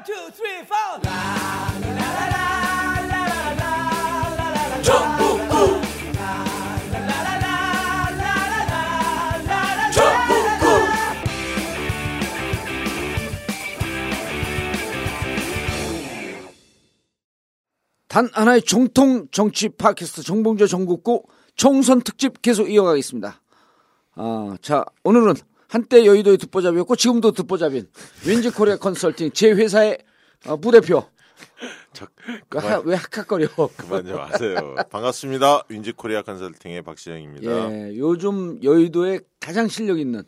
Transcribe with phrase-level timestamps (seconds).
[0.00, 1.00] One, two, three, four.
[18.08, 21.24] 단 하나의 정통 정치 팟캐스트 정봉조 전국구
[21.56, 23.42] 총선 특집 계속 이어가겠습니다.
[24.14, 25.34] 아, 자 오늘은
[25.70, 27.88] 한때 여의도의 듣보잡이었고 지금도 듣보잡인
[28.26, 29.98] 윈지 코리아 컨설팅 제 회사의
[30.46, 31.04] 어, 부대표.
[31.92, 32.06] 저,
[32.50, 33.46] 왜, 하- 왜 학학거려?
[33.76, 34.74] 그만 좀 하세요.
[34.90, 35.64] 반갑습니다.
[35.68, 37.50] 윈지 코리아 컨설팅의 박시영입니다.
[37.72, 40.24] 예, 요즘 여의도에 가장 실력 있는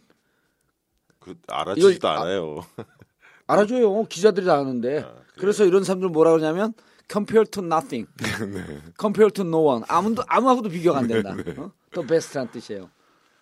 [1.19, 2.61] 그, 알아주지도 이거- 아- 않아요.
[3.49, 5.05] 알아줘요 기자들이 다 아는데
[5.39, 6.73] 그래서 이런 사람들 뭐라 그러냐면
[7.11, 8.09] compare to nothing,
[8.99, 11.35] compare to no one 아무도 아무하고도 비교가 안 된다.
[11.59, 11.73] 어?
[11.93, 12.89] 또 베스트란 뜻이에요.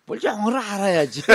[0.05, 1.21] 뭘 영어를 알아야지.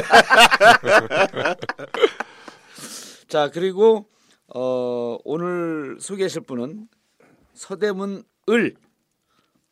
[3.28, 4.08] 자 그리고
[4.48, 6.88] 어, 오늘 소개하실 분은
[7.54, 8.76] 서대문 을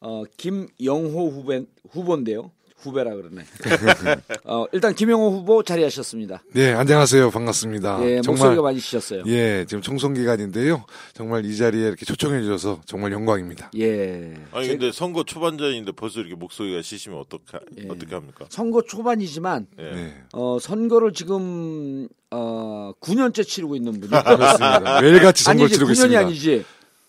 [0.00, 2.50] 어, 김영호 후배 후보인데요.
[2.84, 3.44] 후배라 그러네.
[4.44, 6.42] 어, 일단 김영호 후보 자리하셨습니다.
[6.52, 7.30] 네, 안녕하세요.
[7.30, 7.98] 반갑습니다.
[8.06, 9.22] 예, 목소리가 많이 지셨어요.
[9.26, 10.84] 예, 지금 총선 기간인데요.
[11.14, 13.70] 정말 이 자리에 이렇게 초청해 주셔서 정말 영광입니다.
[13.78, 14.34] 예.
[14.52, 17.88] 아니 제- 근데 선거 초반전인데 벌써 이렇게 목소리가 시시면 어떻게 예.
[17.88, 18.44] 어떻게 합니까?
[18.50, 19.82] 선거 초반이지만 예.
[19.82, 20.14] 네.
[20.34, 25.00] 어, 선거를 지금 어, 9년째 치르고 있는 분이 그렇습니다.
[25.00, 26.20] 매일같이 아니지 치르고 9년이 있습니다.
[26.20, 26.64] 아니지.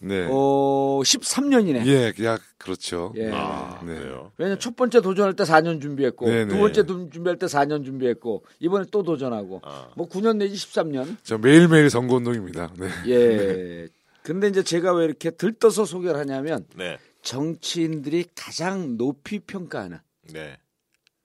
[0.05, 0.27] 네.
[0.29, 1.85] 어, 13년이네.
[1.87, 3.11] 예, 야, 그렇죠.
[3.17, 3.31] 예.
[3.33, 3.95] 아, 네.
[3.95, 4.31] 그래요.
[4.37, 6.53] 왜냐면 첫 번째 도전할 때 4년 준비했고 네네.
[6.53, 9.89] 두 번째 도- 준비할 때 4년 준비했고 이번에 또 도전하고 아.
[9.95, 11.17] 뭐 9년 내지 13년.
[11.23, 12.71] 저 매일매일 선거 운동입니다.
[12.77, 12.87] 네.
[13.07, 13.87] 예.
[14.21, 16.97] 근데 이제 제가 왜 이렇게 들떠서 소개를 하냐면 네.
[17.23, 19.99] 정치인들이 가장 높이 평가하는
[20.33, 20.57] 네.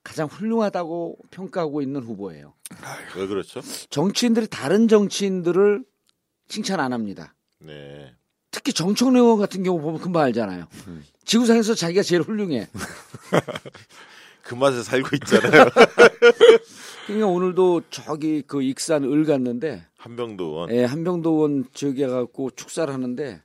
[0.03, 2.53] 가장 훌륭하다고 평가하고 있는 후보예요.
[3.15, 3.61] 왜 그렇죠?
[3.89, 5.83] 정치인들이 다른 정치인들을
[6.47, 7.35] 칭찬 안 합니다.
[7.59, 8.13] 네.
[8.51, 10.65] 특히 정청래 의원 같은 경우 보면 금방 알잖아요.
[11.25, 12.67] 지구상에서 자기가 제일 훌륭해.
[14.43, 15.65] 그 맛에 살고 있잖아요.
[17.07, 20.71] 그러니까 오늘도 저기 그 익산 을 갔는데 한병도 의원.
[20.71, 23.41] 예, 한병도 의원 저기 가갖고 축사를 하는데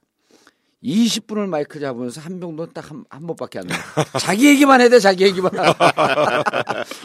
[0.83, 3.81] 20분을 마이크 잡으면서 한병도는 딱한 한 번밖에 안 나와.
[4.21, 5.51] 자기 얘기만 해야 돼, 자기 얘기만.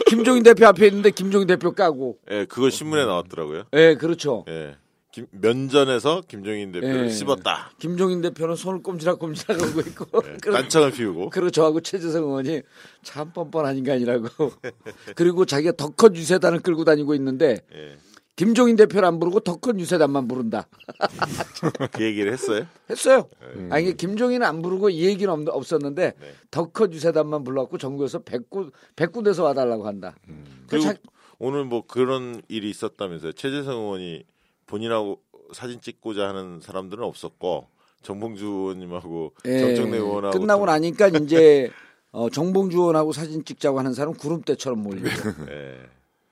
[0.08, 2.18] 김종인 대표 앞에 있는데 김종인 대표 까고.
[2.30, 3.64] 예, 그거 신문에 나왔더라고요.
[3.74, 4.44] 예, 그렇죠.
[4.48, 4.76] 예.
[5.12, 7.08] 김, 면전에서 김종인 대표를 예.
[7.10, 7.72] 씹었다.
[7.78, 10.06] 김종인 대표는 손을 꼼지락꼼지락 하고 있고.
[10.26, 10.36] 예.
[10.50, 11.28] 딴청을 피우고.
[11.30, 12.62] 그리고 저하고 최재성 의원이
[13.02, 14.26] 참 뻔뻔한 인간이라고.
[15.14, 17.96] 그리고 자기가 덕컷 유세단을 끌고 다니고 있는데 예.
[18.36, 20.66] 김종인 대표를 안 부르고 덕컷 유세단만 부른다.
[21.92, 22.66] 그 얘기를 했어요.
[22.88, 23.28] 했어요.
[23.68, 26.34] 아니 이게 김종인은 안 부르고 이 얘기는 없, 없었는데 네.
[26.50, 30.14] 덕컷 유세단만 불러갖고 전국에서 100군 100군데서 와달라고 한다.
[30.26, 30.32] 그
[30.68, 30.94] 그리고 자-
[31.38, 33.32] 오늘 뭐 그런 일이 있었다면서요.
[33.32, 34.24] 최재성 의원이
[34.76, 35.20] 본인하고
[35.52, 37.66] 사진 찍고자 하는 사람들은 없었고
[38.00, 41.70] 정봉주 의원님하고 예, 정청래 의원하고 끝나고 또- 나니까 이제
[42.10, 45.08] 어, 정봉주 의원하고 사진 찍자고 하는 사람 은 구름대처럼 몰리고
[45.50, 45.78] 예.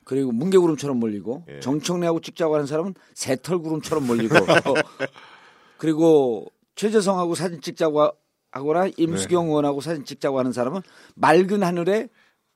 [0.04, 1.60] 그리고 뭉게구름처럼 몰리고 예.
[1.60, 4.34] 정청래하고 찍자고 하는 사람은 새털구름처럼 몰리고
[5.76, 6.46] 그리고
[6.76, 8.12] 최재성하고 사진 찍자고 하-
[8.52, 9.48] 하거나 임수경 네.
[9.50, 10.80] 의원하고 사진 찍자고 하는 사람은
[11.14, 12.08] 맑은 하늘에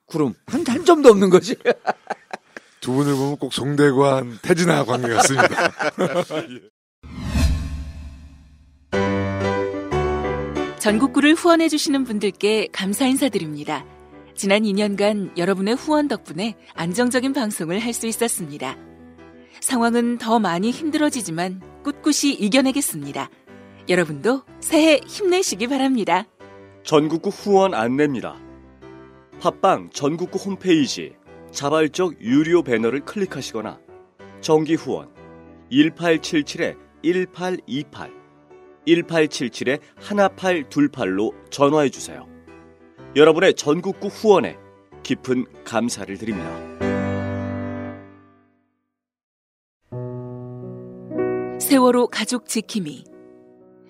[0.07, 1.55] 구름 한, 한 점도 없는 거지.
[2.85, 5.73] 두 분을 보면 꼭 송대관, 태진아 관계 같습니다.
[10.79, 13.87] 전국구를 후원해 주시는 분들께 감사 인사드립니다.
[14.35, 18.77] 지난 2년간 여러분의 후원 덕분에 안정적인 방송을 할 수 있었습니다.
[19.63, 23.31] 상황은 더 많이 힘들어지지만 꿋꿋이 이겨내겠습니다.
[23.89, 26.27] 여러분도 새해 힘내시기 바랍니다.
[26.83, 28.37] 전국구 후원 안내입니다.
[29.41, 31.15] 팟빵 전국구 홈페이지
[31.55, 33.81] 자발적 유료 배너를 클릭하시거나
[34.41, 35.09] 정기 후원
[35.73, 38.25] 1877-1828
[38.87, 42.29] 1877-1828로 전화해 주세요.
[43.17, 44.59] 여러분의 전국구 후원에
[45.03, 46.51] 깊은 감사를 드립니다.
[51.61, 53.05] 세월호 가족 지킴이.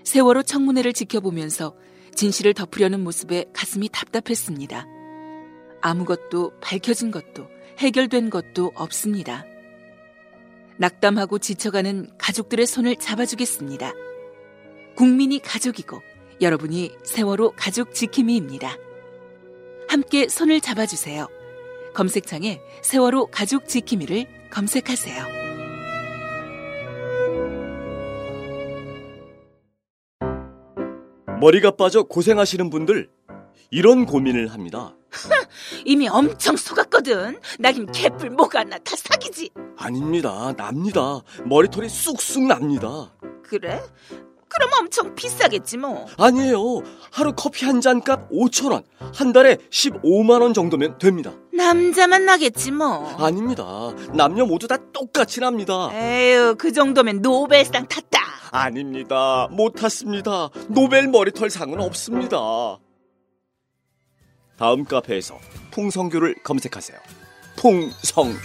[0.04, 1.74] 세월호 청문회를 지켜보면서
[2.14, 4.86] 진실을 덮으려는 모습에 가슴이 답답했습니다.
[5.80, 7.48] 아무것도 밝혀진 것도
[7.78, 9.44] 해결된 것도 없습니다.
[10.76, 13.92] 낙담하고 지쳐가는 가족들의 손을 잡아주겠습니다.
[14.96, 16.00] 국민이 가족이고
[16.40, 18.76] 여러분이 세월호 가족 지킴이입니다.
[19.88, 21.28] 함께 손을 잡아주세요.
[21.94, 25.44] 검색창에 세월호 가족 지킴이를 검색하세요.
[31.40, 33.08] 머리가 빠져 고생하시는 분들
[33.70, 34.96] 이런 고민을 합니다.
[35.84, 37.38] 이미 엄청 속았거든.
[37.58, 39.50] 나긴 개뿔 뭐가 나다 사기지.
[39.76, 40.52] 아닙니다.
[40.56, 41.20] 납니다.
[41.44, 43.12] 머리털이 쑥쑥 납니다.
[43.42, 43.82] 그래?
[44.48, 46.06] 그럼 엄청 비싸겠지 뭐.
[46.16, 46.60] 아니에요.
[47.10, 48.84] 하루 커피 한 잔 값 5천 원.
[49.12, 51.32] 한 달에 15만 원 정도면 됩니다.
[51.52, 53.08] 남자만 나겠지 뭐.
[53.18, 53.64] 아닙니다.
[54.12, 55.90] 남녀 모두 다 똑같이 납니다.
[55.92, 58.20] 에휴, 그 정도면 노벨상 탔다.
[58.52, 59.48] 아닙니다.
[59.50, 60.50] 못 탔습니다.
[60.68, 62.78] 노벨 머리털 상은 없습니다.
[64.56, 65.38] 다음 카페에서
[65.70, 66.98] 풍성교를 검색하세요.
[67.56, 68.36] 풍성교.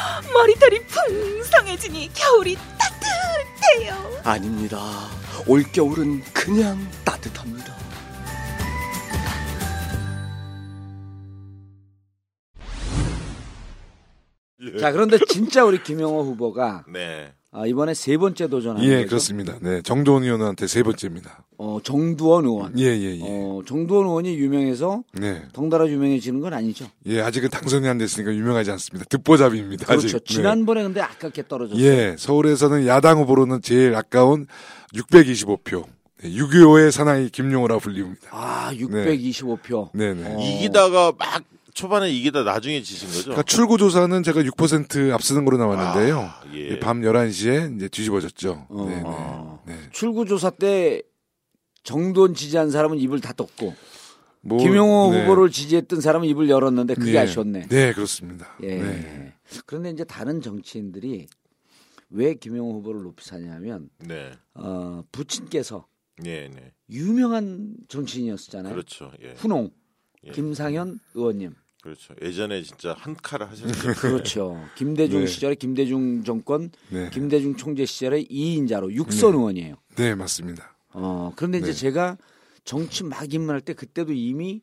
[0.32, 4.20] 머리털이 풍성해지니 겨울이 따뜻해요.
[4.24, 4.78] 아닙니다.
[5.46, 7.72] 올겨울은 그냥 따뜻합니다.
[14.74, 14.78] 예.
[14.78, 17.32] 자 그런데 진짜 우리 김영호 후보가 네.
[17.54, 19.08] 아, 이번에 세 번째 도전하는 예, 거죠.
[19.08, 19.58] 그렇습니다.
[19.60, 21.44] 네, 정도원 의원한테 세 번째입니다.
[21.58, 22.78] 어, 정두원 의원.
[22.78, 23.20] 예, 예, 예.
[23.22, 25.42] 어, 정두원 의원이 유명해서 네.
[25.52, 26.86] 덩달아 유명해지는 건 아니죠.
[27.06, 29.06] 예, 아직은 당선이 안 됐으니까 유명하지 않습니다.
[29.10, 29.84] 듣보잡입니다.
[29.84, 30.06] 그렇죠.
[30.16, 30.24] 아직.
[30.24, 30.34] 네.
[30.34, 31.84] 지난번에 근데 아깝게 떨어졌어요.
[31.84, 34.46] 예, 서울에서는 야당 후보로는 제일 아까운
[34.94, 35.84] 625표.
[36.22, 38.28] 네, 6.25의 사나이 김용호라 불립니다.
[38.30, 39.90] 아, 625표.
[39.92, 40.24] 네네.
[40.36, 40.40] 어.
[40.40, 41.42] 이기다가 막
[41.74, 43.22] 초반에 이기다 나중에 지신 거죠?
[43.22, 46.20] 그러니까 출구 조사는 제가 6% 앞서는 거로 나왔는데요.
[46.20, 46.78] 아, 예.
[46.78, 48.66] 밤 11시에 이제 뒤집어졌죠.
[48.68, 49.60] 어.
[49.64, 49.76] 네네.
[49.78, 49.88] 네.
[49.90, 51.02] 출구 조사 때
[51.82, 53.74] 정두원 지지한 사람은 입을 다 떴고
[54.42, 55.22] 뭐, 김용호 네.
[55.22, 57.18] 후보를 지지했던 사람은 입을 열었는데 그게 네.
[57.18, 57.66] 아쉬웠네.
[57.68, 58.48] 네, 그렇습니다.
[58.62, 58.76] 예.
[58.76, 59.34] 네.
[59.66, 61.26] 그런데 이제 다른 정치인들이
[62.10, 64.32] 왜 김용호 후보를 높이 사냐면 네.
[64.54, 65.86] 어, 부친께서
[66.18, 66.72] 네, 네.
[66.90, 68.74] 유명한 정치인이었잖아요.
[68.74, 69.12] 그렇죠.
[69.22, 69.32] 예.
[69.32, 69.70] 훈홍
[70.24, 70.30] 예.
[70.32, 71.54] 김상현 의원님.
[71.82, 72.14] 그렇죠.
[72.22, 73.92] 예전에 진짜 한 칼을 하셨죠.
[74.00, 74.64] 그렇죠.
[74.76, 75.26] 김대중 네.
[75.26, 77.10] 시절에 김대중 정권, 네.
[77.10, 79.74] 김대중 총재 시절에 2인자로 육선 의원이에요.
[79.96, 80.76] 네, 맞습니다.
[80.90, 81.72] 어, 그런데 이제 네.
[81.72, 82.18] 제가
[82.62, 84.62] 정치 막 입문할 때 그때도 이미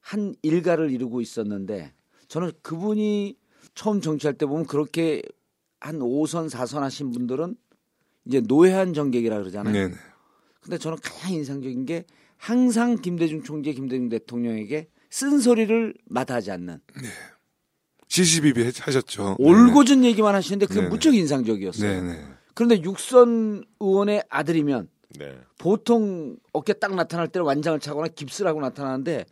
[0.00, 1.92] 한 일가를 이루고 있었는데
[2.28, 3.36] 저는 그분이
[3.74, 5.20] 처음 정치할 때 보면 그렇게
[5.78, 7.54] 한 5선, 4선 하신 분들은
[8.24, 9.74] 이제 노회한 정객이라 그러잖아요.
[9.74, 9.94] 네, 네.
[10.62, 12.06] 근데 저는 가장 인상적인 게
[12.38, 14.88] 항상 김대중 총재, 김대중 대통령에게
[15.18, 16.80] 쓴소리를 마다하지 않는
[18.08, 19.36] 시시비비 하셨죠.
[19.38, 20.90] 올고준 얘기만 하시는데 그게 네네.
[20.90, 22.02] 무척 인상적이었어요.
[22.02, 22.24] 네, 네.
[22.52, 24.88] 그런데 육선 의원의 아들이면
[25.20, 25.38] 네.
[25.58, 29.24] 보통 어깨 딱 나타날 때는 완장을 차거나 깁스를 하고 나타나는데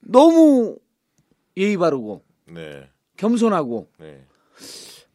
[0.00, 0.76] 너무
[1.56, 2.90] 예의 바르고 네.
[3.16, 4.26] 겸손하고 네.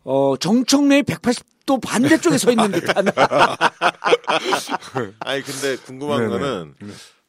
[0.06, 3.08] 어 정청래의 180도 반대쪽에 서 있는 듯한
[5.20, 6.30] 아니 근데 궁금한 네네.
[6.30, 6.76] 거는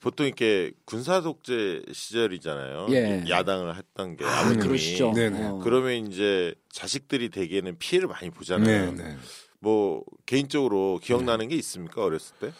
[0.04, 2.88] 보통 이렇게 군사 독재 시절이잖아요.
[2.90, 3.24] 예.
[3.26, 4.62] 야당을 했던 게 아, 아버님이.
[4.62, 5.12] 그러시죠.
[5.14, 5.44] 네네.
[5.46, 5.60] 어.
[5.64, 8.92] 그러면 이제 자식들이 대개는 피해를 많이 네, 보잖아요.
[8.92, 9.16] 네.
[9.60, 12.52] 뭐 개인적으로 기억나는 게 있습니까 어렸을 때?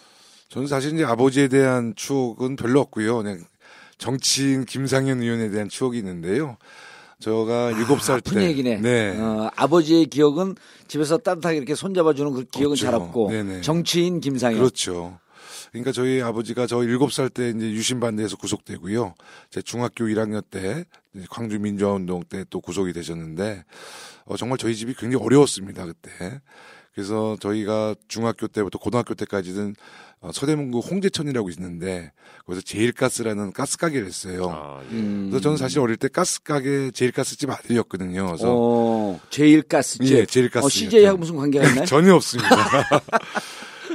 [0.49, 3.19] 저는 사실 이제 아버지에 대한 추억은 별로 없고요.
[3.19, 3.45] 그냥
[3.99, 6.57] 정치인 김상현 의원에 대한 추억이 있는데요.
[7.19, 8.31] 저가 일곱 살 때.
[8.31, 8.77] 아픈 얘기네.
[8.79, 9.21] 네.
[9.21, 10.55] 어, 아버지의 기억은
[10.89, 12.85] 집에서 따뜻하게 이렇게 손잡아주는 그 기억은 없죠.
[12.87, 13.61] 잘 없고 네네.
[13.61, 14.59] 정치인 김상현.
[14.59, 15.19] 그렇죠.
[15.75, 19.15] 그러니까 저희 아버지가 저 일곱 살 때 이제 유신반대에서 구속되고요.
[19.51, 20.85] 제 중학교 1학년 때
[21.31, 23.65] 광주 민주화운동 때 또 구속이 되셨는데
[24.27, 26.41] 어, 정말 저희 집이 굉장히 어려웠습니다 그때.
[26.95, 29.75] 그래서 저희가 중학교 때부터 고등학교 때까지는
[30.21, 32.13] 어, 서대문구 홍제천이라고 있는데
[32.47, 34.49] 거기서 제일가스라는 가스 가게를 했어요.
[34.51, 34.95] 아, 예.
[34.95, 35.27] 음.
[35.29, 38.27] 그래서 저는 사실 어릴 때 가스 가게 제일가스집 아들이었거든요.
[38.27, 40.07] 그래서 어, 제일가스집.
[40.07, 40.67] 예, 제일가스.
[40.67, 41.85] 어, CJ하고 무슨 관계가 있나요?
[41.87, 42.49] 전혀 없습니다.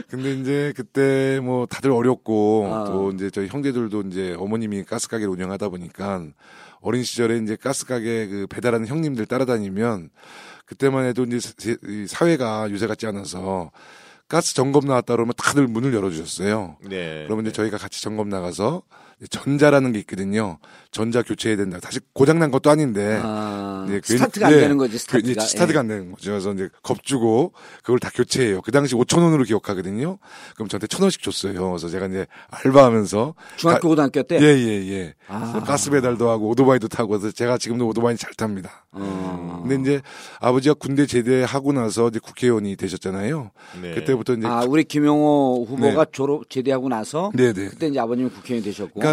[0.10, 2.84] 근데 이제 그때 뭐 다들 어렸고 아.
[2.86, 6.26] 또 이제 저희 형제들도 이제 어머님이 가스 가게를 운영하다 보니까
[6.82, 10.10] 어린 시절에 이제 가스 가게 그 배달하는 형님들 따라다니면
[10.66, 13.72] 그때만 해도 이제 사회가 요새 같지 않아서
[14.28, 16.78] 가스 점검 나왔다 그러면 다들 문을 열어주셨어요.
[16.88, 17.24] 네.
[17.26, 18.84] 그러면 이제 저희가 같이 점검 나가서
[19.30, 20.60] 전자라는 게 있거든요.
[20.92, 21.78] 전자 교체해야 된다.
[21.82, 25.42] 사실 고장난 것도 아닌데 아, 네, 괜히- 스타트가 안 예, 되는 거지 그 스타트가.
[25.42, 25.80] 스타트가 예.
[25.82, 26.32] 안 되는 거죠.
[26.32, 28.62] 그래서 이제 겁주고 그걸 다 교체해요.
[28.62, 30.18] 그 당시 5천 원으로 기억하거든요.
[30.56, 31.70] 그럼 저한테 천 원씩 줬어요.
[31.70, 34.40] 그래서 제가 이제 알바하면서 중학교 고등학교 때.
[34.42, 35.14] 예예 예.
[35.28, 35.52] 아.
[35.52, 38.86] 그래서 가스 배달도 하고 오토바이도 타고 그래서 제가 지금도 오토바이 잘 탑니다.
[38.92, 39.64] 어.
[39.68, 40.02] 근데 이제
[40.40, 43.52] 아버지가 군대 제대하고 나서 이제 국회의원이 되셨잖아요.
[43.82, 43.94] 네.
[43.96, 46.12] 그때부터 이제 아, 우리 김용호 후보가 네.
[46.12, 47.70] 졸업 제대하고 나서 네네.
[47.70, 49.00] 그때 이제 아버님이 국회의원이 되셨고.
[49.00, 49.09] 그러니까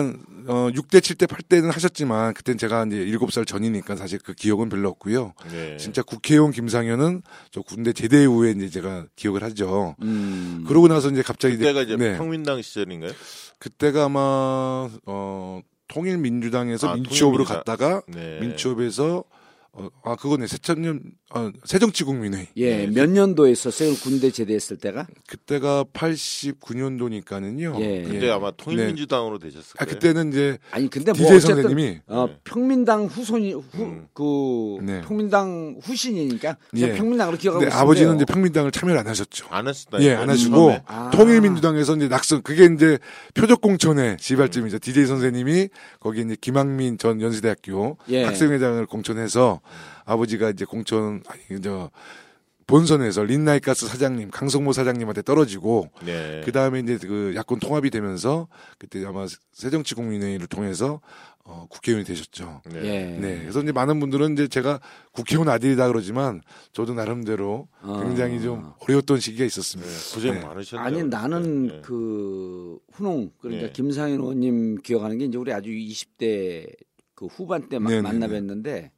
[0.49, 5.35] 어 6대 7대 8대는 하셨지만 그땐 제가 이제 7살 전이니까 사실 그 기억은 별로 없고요.
[5.51, 5.77] 네.
[5.77, 9.97] 진짜 국회의원 김상현은 저 군대 제대 후에 이제 제가 기억을 하죠.
[10.03, 10.65] 음.
[10.69, 12.17] 그러고 나서 이제 갑자기 그때가 이제 네.
[12.17, 13.11] 평민당 시절인가요?
[13.59, 17.77] 그때가 아마 어 통일민주당에서 아, 민주업으로 통일민주당.
[17.77, 18.39] 갔다가 네.
[18.41, 19.25] 민주업에서
[19.73, 21.03] 어, 아 그거네 새천년
[21.35, 22.47] 어, 새정치국민회의.
[22.57, 23.95] 예, 몇 년도에 있었어요?
[23.95, 25.09] 군대 제대했을 때가?
[25.27, 27.81] 그때가 89년도니까는요.
[27.81, 28.03] 예.
[28.03, 29.95] 그때 아마 통일민주당으로 되셨을 아, 거예요.
[29.95, 32.37] 그때는 이제 아니 근데 뭐 DJ 어쨌든 선생님이 어, 네.
[32.45, 34.07] 평민당 후손이 후, 음.
[34.15, 35.01] 그 네.
[35.01, 36.95] 평민당 후신이니까 예.
[36.95, 37.83] 평민당으로 기억하고 근데 있어요.
[37.83, 39.47] 아버지는 이제 평민당을 참여를 안 하셨죠.
[39.51, 40.01] 안 했었다.
[40.03, 40.77] 예, 안 하시고.
[40.87, 41.11] 아.
[41.11, 43.01] 통일민주당에서 이제 낙선 그게 이제
[43.35, 44.79] 표적공천의 시발점이죠.
[44.79, 48.23] DJ 선생님이 거기 이제 김학민 전 연세대학교 예.
[48.23, 49.61] 학생회장을 공천해서
[50.07, 51.91] 아버지가 이제 공천 아니 저
[52.67, 56.43] 본선에서 린나이가스 사장님 강성모 사장님한테 떨어지고 네.
[56.45, 58.49] 그 다음에 이제 그 야권 통합이 되면서
[58.79, 61.01] 그때 아마 새정치국민회의를 통해서
[61.45, 62.63] 어, 국회의원이 되셨죠.
[62.73, 62.81] 네.
[62.85, 63.05] 예.
[63.21, 63.39] 네.
[63.43, 64.81] 그래서 이제 많은 분들은 이제 제가
[65.13, 66.41] 국회의원 아들이다 그러지만
[66.73, 68.01] 저도 나름대로 어.
[68.03, 69.89] 굉장히 좀 어려웠던 시기가 있었습니다.
[69.89, 70.41] 네, 고생 네.
[70.45, 70.85] 많으셨네요.
[70.85, 71.81] 아니 나는 네.
[71.85, 73.73] 그 훈홍 그러니까 네.
[73.73, 76.67] 김상현 의원님 기억하는 게 이제 우리 아주 20대
[77.15, 78.03] 그 후반 때 마- 네네네.
[78.03, 78.91] 만나 뵀는데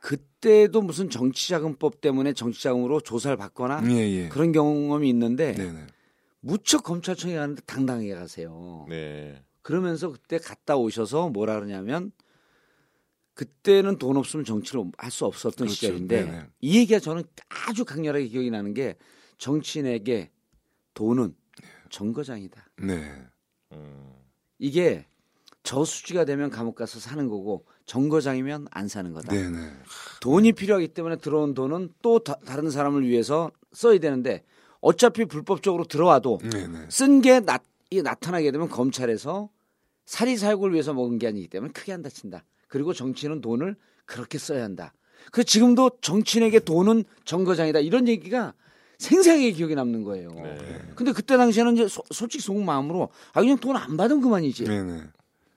[0.00, 4.28] 그때도 무슨 정치자금법 때문에 정치자금으로 조사를 받거나 예, 예.
[4.28, 5.86] 그런 경험이 있는데 네네.
[6.40, 8.86] 무척 검찰청에 가는데 당당하게 가세요.
[8.88, 9.42] 네.
[9.62, 12.12] 그러면서 그때 갔다 오셔서 뭐라 그러냐면
[13.34, 15.74] 그때는 돈 없으면 정치를 할 수 없었던 그렇죠.
[15.74, 16.46] 시절인데 네네.
[16.60, 18.96] 이 얘기가 저는 아주 강렬하게 기억이 나는 게
[19.38, 20.30] 정치인에게
[20.94, 21.34] 돈은
[21.90, 22.70] 정거장이다.
[22.82, 23.12] 네.
[23.72, 24.12] 음.
[24.58, 25.06] 이게
[25.62, 29.32] 저수지가 되면 감옥 가서 사는 거고 정거장이면 안 사는 거다.
[29.34, 29.58] 네네.
[30.20, 34.44] 돈이 필요하기 때문에 들어온 돈은 또 다, 른 사람을 위해서 써야 되는데
[34.80, 36.86] 어차피 불법적으로 들어와도 네네.
[36.88, 37.40] 쓴게
[38.04, 39.48] 나타나게 되면 검찰에서
[40.06, 42.44] 사리 사욕을 위해서 먹은 게 아니기 때문에 크게 안 다친다.
[42.68, 43.74] 그리고 정치인은 돈을
[44.06, 44.92] 그렇게 써야 한다.
[45.32, 47.80] 그 지금도 정치인에게 돈은 정거장이다.
[47.80, 48.54] 이런 얘기가
[48.98, 50.30] 생생하게 기억에 남는 거예요.
[50.30, 50.92] 네.
[50.94, 54.64] 근데 그때 당시에는 이제 소- 솔직히 속은 마음으로 아 그냥 돈 안 받으면 그만이지.
[54.64, 55.02] 네네.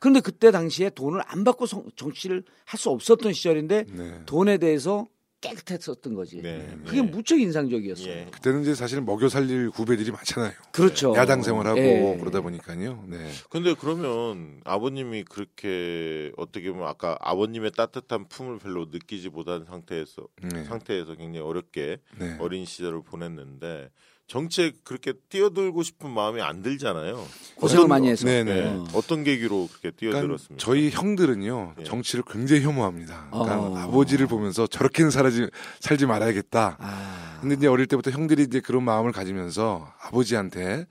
[0.03, 4.22] 그런데 그때 당시에 돈을 안 받고 성- 정치를 할 수 없었던 시절인데 네.
[4.25, 5.07] 돈에 대해서
[5.39, 6.41] 깨끗했었던 거지.
[6.41, 6.67] 네.
[6.86, 7.07] 그게 네.
[7.10, 8.07] 무척 인상적이었어요.
[8.10, 8.27] 예.
[8.31, 10.51] 그때는 이제 사실 먹여 살릴 후배들이 많잖아요.
[10.74, 11.13] 그렇죠.
[11.15, 12.17] 야당 생활하고 예.
[12.19, 13.03] 그러다 보니까요.
[13.07, 13.29] 네.
[13.50, 20.63] 근데 그러면 아버님이 그렇게 어떻게 보면 아까 아버님의 따뜻한 품을 별로 느끼지 못한 상태에서 네.
[20.65, 22.38] 상태에서 굉장히 어렵게 네.
[22.39, 23.89] 어린 시절을 보냈는데
[24.33, 27.23] 정치에 그렇게 뛰어들고 싶은 마음이 안 들잖아요.
[27.53, 28.25] 고생을 많이 해서.
[28.25, 28.51] 네네.
[28.51, 28.67] 네.
[28.67, 28.83] 어.
[28.95, 30.55] 어떤 계기로 그렇게 그러니까 뛰어들었습니까?
[30.57, 31.83] 저희 형들은요 예.
[31.83, 33.27] 정치를 굉장히 혐오합니다.
[33.29, 33.77] 그러니까 어.
[33.77, 35.49] 아버지를 보면서 저렇게는 살지
[35.81, 36.77] 살지 말아야겠다.
[36.79, 37.37] 아.
[37.41, 40.87] 근데 이제 어릴 때부터 형들이 이제 그런 마음을 가지면서 아버지한테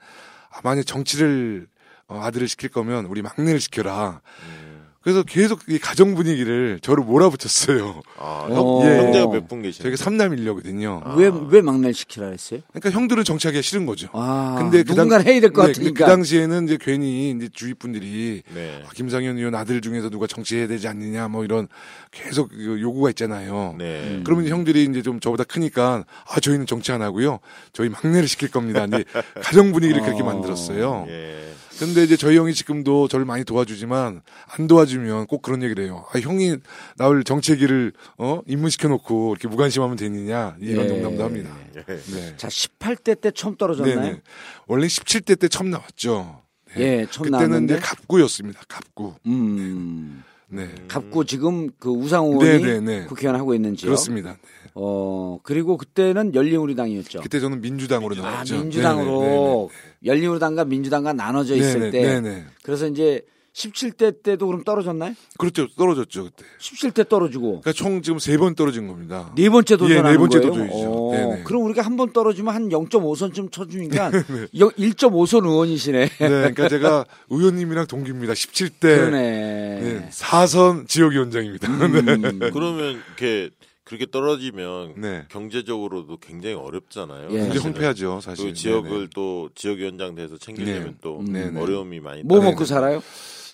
[0.50, 1.66] 아, 만약 정치를
[2.06, 4.20] 어, 아들을 시킬 거면 우리 막내를 시켜라.
[4.46, 4.61] 음.
[5.02, 8.02] 그래서 계속 이 가정 분위기를 저를 몰아붙였어요.
[8.18, 8.82] 아, 어.
[8.84, 8.98] 형, 예.
[8.98, 9.82] 형제가 몇 분 계시나요?
[9.82, 11.00] 저희가 삼남일녀거든요.
[11.04, 11.14] 아.
[11.16, 12.60] 왜, 왜 막내를 시키라 했어요?
[12.72, 14.08] 그러니까 형들은 정치하기가 싫은 거죠.
[14.12, 16.04] 아, 근데 그 당- 누군가 해야 될것 네, 같으니까.
[16.04, 18.82] 그 당시에는 이제 괜히 이제 주위 분들이 네.
[18.86, 21.66] 아, 김상현 의원 아들 중에서 누가 정치해야 되지 않느냐 뭐 이런
[22.12, 23.74] 계속 그 요구가 있잖아요.
[23.78, 23.84] 네.
[24.04, 24.22] 음.
[24.24, 27.40] 그러면 이제 형들이 이제 좀 저보다 크니까 아 저희는 정치 안 하고요.
[27.72, 28.84] 저희 막내를 시킬 겁니다.
[28.84, 29.04] 이제
[29.42, 30.26] 가정 분위기를 그렇게 어.
[30.26, 31.06] 만들었어요.
[31.08, 31.51] 예.
[31.86, 36.04] 근데 이제 저희 형이 지금도 저를 많이 도와주지만 안 도와주면 꼭 그런 얘기를 해요.
[36.12, 36.58] 아 형이
[36.96, 40.88] 나를 정치의 길을 어 입문시켜 놓고 이렇게 무관심하면 되느냐 이런 예.
[40.88, 41.50] 농담도 합니다.
[41.76, 41.82] 예.
[41.84, 42.36] 네.
[42.36, 44.00] 자, 18대 때 처음 떨어졌나요?
[44.00, 44.20] 네네.
[44.68, 46.40] 원래 17대 때 처음 나왔죠.
[46.76, 46.82] 네.
[47.00, 47.74] 예, 처음 그때는 나왔는데.
[47.74, 48.60] 이제 갑구였습니다.
[48.68, 49.14] 갑구.
[49.26, 50.22] 음.
[50.48, 50.70] 네.
[50.86, 53.06] 갑구 지금 그 우상 의원이 네네네.
[53.06, 53.88] 국회의원 하고 있는지요?
[53.88, 54.32] 그렇습니다.
[54.32, 54.61] 네.
[54.74, 57.20] 어, 그리고 그때는 열린우리당이었죠.
[57.20, 58.58] 그때 저는 민주당으로 아, 나왔죠.
[58.58, 59.70] 민주당으로
[60.04, 62.44] 열린우리당과 민주당과 나눠져 있을 네네, 때 네네.
[62.62, 63.22] 그래서 이제
[63.54, 65.12] 17대 때도 그럼 떨어졌나요?
[65.36, 65.68] 그렇죠.
[65.76, 66.42] 떨어졌죠 그때.
[66.58, 69.30] 17대 떨어지고 그러니까 총 지금 세 번 떨어진 겁니다.
[69.36, 70.52] 네 번째 도전하는 예, 네 번째 거예요.
[70.54, 70.90] 도전이죠.
[70.90, 71.42] 어, 네네.
[71.42, 74.10] 그럼 우리가 한 번 떨어지면 한 0.5선쯤 쳐주니까
[74.56, 75.98] 1.5선 의원이시네.
[76.08, 78.32] 네, 그러니까 제가 의원님이랑 동기입니다.
[78.32, 79.20] 17대 그러네.
[79.20, 81.68] 네, 4선 지역위원장입니다.
[81.68, 82.38] 음.
[82.54, 83.50] 그러면 이렇게
[83.84, 85.24] 그렇게 떨어지면 네.
[85.28, 87.28] 경제적으로도 굉장히 어렵잖아요.
[87.30, 87.36] 예.
[87.38, 87.58] 굉장히.
[87.58, 88.46] 황폐하죠, 사실.
[88.46, 89.06] 그 지역을 네네.
[89.14, 90.94] 또 지역위원장 돼서 챙기려면 네.
[91.00, 91.56] 또 음.
[91.56, 92.22] 어려움이 많이.
[92.22, 93.02] 뭐 먹고 살아요?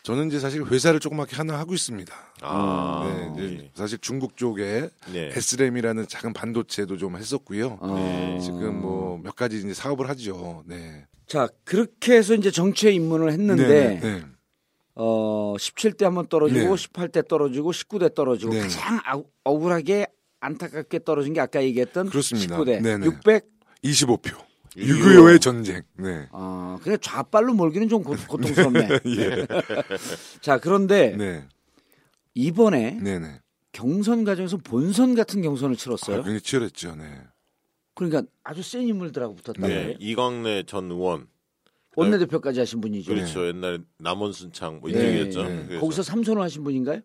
[0.03, 2.15] 저는 이제 사실 회사를 조그맣게 하나 하고 있습니다.
[2.43, 5.31] 아, 네, 이제 사실 중국 쪽에 네.
[5.35, 7.79] S램이라는 작은 반도체도 좀 했었고요.
[7.81, 7.95] 어.
[7.95, 10.63] 네, 지금 뭐 몇 가지 이제 사업을 하죠.
[10.67, 11.05] 네.
[11.27, 14.25] 자 그렇게 해서 이제 정치에 입문을 했는데 네, 네.
[14.95, 16.69] 어 17대 한번 떨어지고 네.
[16.89, 18.61] 18대 떨어지고 19대 떨어지고 네.
[18.61, 20.07] 가장 아- 억울하게
[20.41, 22.59] 안타깝게 떨어진 게 아까 얘기했던 그렇습니다.
[22.59, 23.07] 19대 네네.
[23.07, 23.47] 600
[23.85, 24.49] 25표.
[24.77, 25.03] 6.25.
[25.03, 25.83] 6.25의 전쟁.
[25.97, 26.29] 네.
[26.31, 28.89] 어, 그냥 좌빨로 몰기는 좀 고, 고통스럽네.
[29.19, 29.47] 예.
[30.41, 31.45] 자, 그런데 네.
[32.35, 33.41] 이번에 네, 네.
[33.73, 36.17] 경선 과정에서 본선 같은 경선을 아, 치렀어요.
[36.19, 36.97] 굉장히 치열했죠.
[36.97, 37.05] 네.
[37.95, 39.97] 그러니까 아주 센 인물들하고 붙었단 네.
[39.99, 41.27] 이광래 전 의원.
[41.97, 43.13] 원내대표까지 하신 분이죠.
[43.13, 43.49] 그렇죠.
[43.49, 44.99] 옛날에 남원순창 뭐 네.
[44.99, 45.43] 이쪽이었죠.
[45.43, 45.65] 네.
[45.67, 47.01] 그래서 거기서 삼선을 하신 분인가요?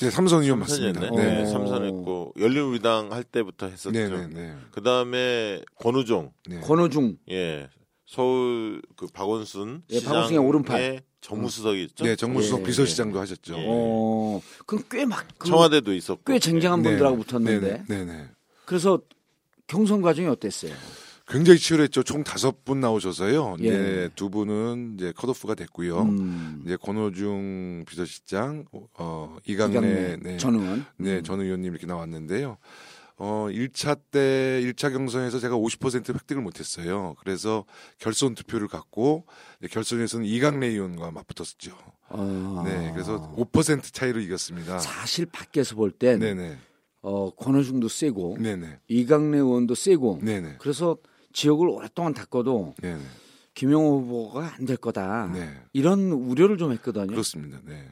[0.00, 1.10] 네, 삼선 의원 맞습니다.
[1.10, 1.46] 네, 어.
[1.46, 3.90] 삼선했고 열린우리당 할 때부터 했었죠.
[3.90, 4.54] 네, 네, 네.
[4.70, 6.60] 그 다음에 권우종, 네.
[6.60, 7.68] 권호중 예,
[8.06, 10.78] 서울 그 박원순 예, 박원순의 오른팔.
[10.80, 12.04] 시장의 정무수석이었죠.
[12.04, 13.54] 네, 정무수석 예, 비서실장도 하셨죠.
[13.58, 13.66] 예.
[13.68, 16.22] 어, 그럼 꽤막 그, 청와대도 있었고.
[16.24, 16.90] 꽤 쟁쟁한 네.
[16.90, 17.84] 분들하고 붙었는데.
[17.88, 18.28] 네, 네, 네.
[18.64, 19.00] 그래서
[19.66, 20.72] 경선 과정이 어땠어요?
[21.28, 22.02] 굉장히 치열했죠.
[22.04, 23.56] 총 다섯 분 나오셔서요.
[23.60, 23.70] 예.
[23.70, 26.00] 네, 두 분은 이제 컷오프가 됐고요.
[26.02, 28.64] 음, 이제 권호중 비서실장,
[28.98, 30.84] 어, 이강래, 이강래 네, 전 의원.
[30.96, 32.56] 네, 전 의원님 이렇게 나왔는데요.
[33.20, 37.16] 어, 1차 때, 1차 경선에서 제가 50% 획득을 못했어요.
[37.18, 37.64] 그래서
[37.98, 39.26] 결선 투표를 갖고,
[39.70, 41.72] 결선에서는 이강래 의원과 맞붙었죠.
[42.10, 44.78] 어, 네, 그래서 5% 차이로 이겼습니다.
[44.78, 46.58] 사실 밖에서 볼 땐 네네.
[47.02, 48.80] 어, 권호중도 세고 네네.
[48.88, 50.56] 이강래 의원도 세고 네네.
[50.58, 50.96] 그래서
[51.32, 53.02] 지역을 오랫동안 닦아도 네네.
[53.54, 55.30] 김용호 후보가 안 될 거다.
[55.32, 55.52] 네.
[55.72, 57.06] 이런 우려를 좀 했거든요.
[57.06, 57.58] 그렇습니다.
[57.64, 57.88] 네.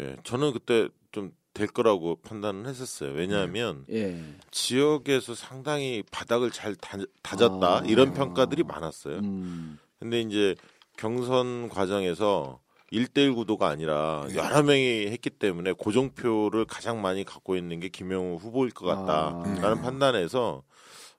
[0.00, 3.12] 예, 저는 그때 좀 될 거라고 판단을 했었어요.
[3.12, 4.20] 왜냐하면 예.
[4.50, 7.82] 지역에서 상당히 바닥을 잘 다, 다졌다 아.
[7.86, 9.18] 이런 평가들이 많았어요.
[9.20, 10.56] 음, 근데 이제
[10.96, 12.58] 경선 과정에서
[12.92, 14.34] 1대1 구도가 아니라 네.
[14.34, 19.80] 여러 명이 했기 때문에 고정표를 가장 많이 갖고 있는 게 김영우 후보일 것 같다라는 아.
[19.80, 20.64] 판단에서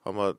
[0.03, 0.33] 아마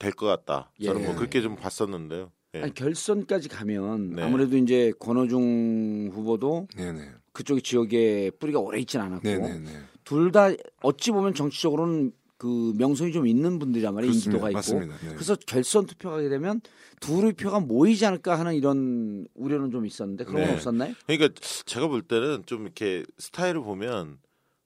[0.00, 0.72] 될 것 같다.
[0.82, 1.06] 저는 예.
[1.06, 2.32] 뭐 그렇게 좀 봤었는데요.
[2.54, 2.62] 예.
[2.62, 4.22] 아니, 결선까지 가면 네.
[4.22, 7.10] 아무래도 이제 권호중 후보도 네네.
[7.32, 9.70] 그쪽 지역에 뿌리가 오래 있진 않았고 네네네.
[10.04, 10.48] 둘다
[10.82, 14.12] 어찌 보면 정치적으로는 그 명성이 좀 있는 분들이란 말이에요.
[14.14, 14.56] 인지도가 있고.
[14.56, 14.96] 맞습니다.
[15.04, 15.12] 네.
[15.14, 16.62] 그래서 결선 투표 가게 되면
[17.00, 20.56] 둘의 표가 모이지 않을까 하는 이런 우려는 좀 있었는데 그런 건 네.
[20.56, 20.94] 없었나요?
[21.06, 21.28] 그러니까
[21.66, 24.18] 제가 볼 때는 좀 이렇게 스타일을 보면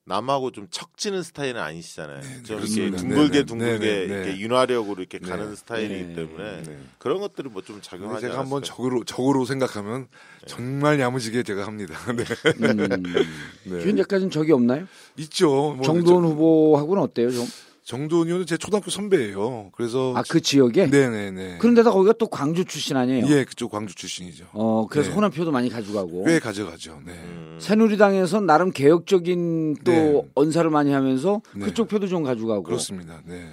[0.06, 2.20] 남하고 좀 척지는 스타일은 아니시잖아요.
[2.44, 2.96] 좀 이렇게 네, 그렇습니다.
[2.98, 3.44] 둥글게 네네.
[3.46, 4.02] 둥글게 네네.
[4.04, 4.38] 이렇게 네.
[4.38, 5.28] 윤활력으로 이렇게 네.
[5.28, 6.14] 가는 스타일이기 네.
[6.14, 6.78] 때문에 네.
[6.98, 8.76] 그런 것들이 뭐좀 작용하지 제가 한번 않았을까.
[8.76, 10.08] 적으로 적으로 생각하면
[10.46, 11.98] 정말 야무지게 제가 합니다.
[12.12, 12.24] 네.
[12.60, 13.24] 음.
[13.64, 13.80] 네.
[13.82, 14.86] 현재까지는 적이 없나요?
[15.16, 15.72] 있죠.
[15.74, 17.46] 뭐 정도원 후보하고는 어때요, 좀?
[17.84, 19.70] 정도원 의원은 제 초등학교 선배예요.
[19.72, 20.86] 그래서 아, 그 지역에?
[20.86, 21.58] 네네네.
[21.58, 23.26] 그런데다 거기가 또 광주 출신 아니에요?
[23.28, 24.46] 예, 그쪽 광주 출신이죠.
[24.52, 25.14] 어, 그래서 네.
[25.14, 26.24] 호남표도 많이 가져가고.
[26.24, 27.02] 꽤 가져가죠.
[27.04, 27.12] 네.
[27.12, 27.58] 음.
[27.60, 30.22] 새누리당에서 나름 개혁적인 또 네.
[30.34, 31.66] 언사를 많이 하면서 네.
[31.66, 32.62] 그쪽 표도 좀 가져가고.
[32.62, 33.20] 그렇습니다.
[33.26, 33.50] 네.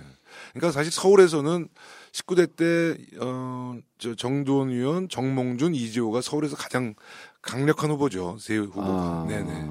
[0.54, 1.68] 그러니까 사실 서울에서는
[2.14, 6.96] 19대 때, 어, 저 정두원 의원, 정몽준, 이지호가 서울에서 가장
[7.42, 8.38] 강력한 후보죠.
[8.40, 8.88] 세 후보가.
[8.88, 9.26] 아.
[9.28, 9.68] 네네.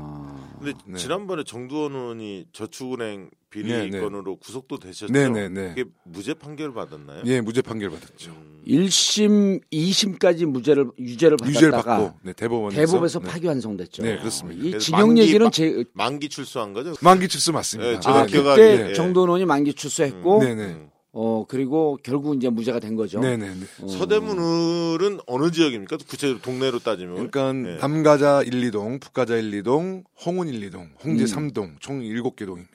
[0.58, 0.98] 근데 네.
[0.98, 4.00] 지난번에 정두원 의원이 저축은행 비리 네, 네.
[4.00, 5.12] 건으로 구속도 되셨죠.
[5.12, 5.74] 네네네.
[5.74, 7.22] 그게 무죄 판결 받았나요?
[7.26, 8.30] 예, 무죄 판결 받았죠.
[8.30, 12.80] 음, 1심, 2심까지 무죄를 유죄를 받았다가 유죄를 받고, 네, 대법원에서.
[12.86, 13.28] 대법에서 네.
[13.28, 14.02] 파기환송됐죠.
[14.04, 14.64] 네, 그렇습니다.
[14.64, 16.94] 이 징역 만기- 얘기는 마- 제 만기 출소한 거죠?
[17.02, 17.90] 만기 출소 맞습니다.
[17.90, 18.94] 네, 아, 기억- 그때 예.
[18.94, 20.64] 정도원이 만기 출소했고 네네.
[20.66, 20.86] 음.
[21.12, 23.18] 어 그리고 결국 이제 무죄가 된 거죠.
[23.18, 23.62] 네네네.
[23.82, 23.88] 어.
[23.88, 25.96] 서대문을은 어느 지역입니까?
[26.08, 27.14] 구체적으로 동네로 따지면.
[27.14, 27.78] 그러니까 네.
[27.78, 31.26] 남가자 1, 2동, 북가자 1, 2동, 홍은 1, 2동, 홍제 음.
[31.26, 32.70] 3동, 총 7개 동입니다.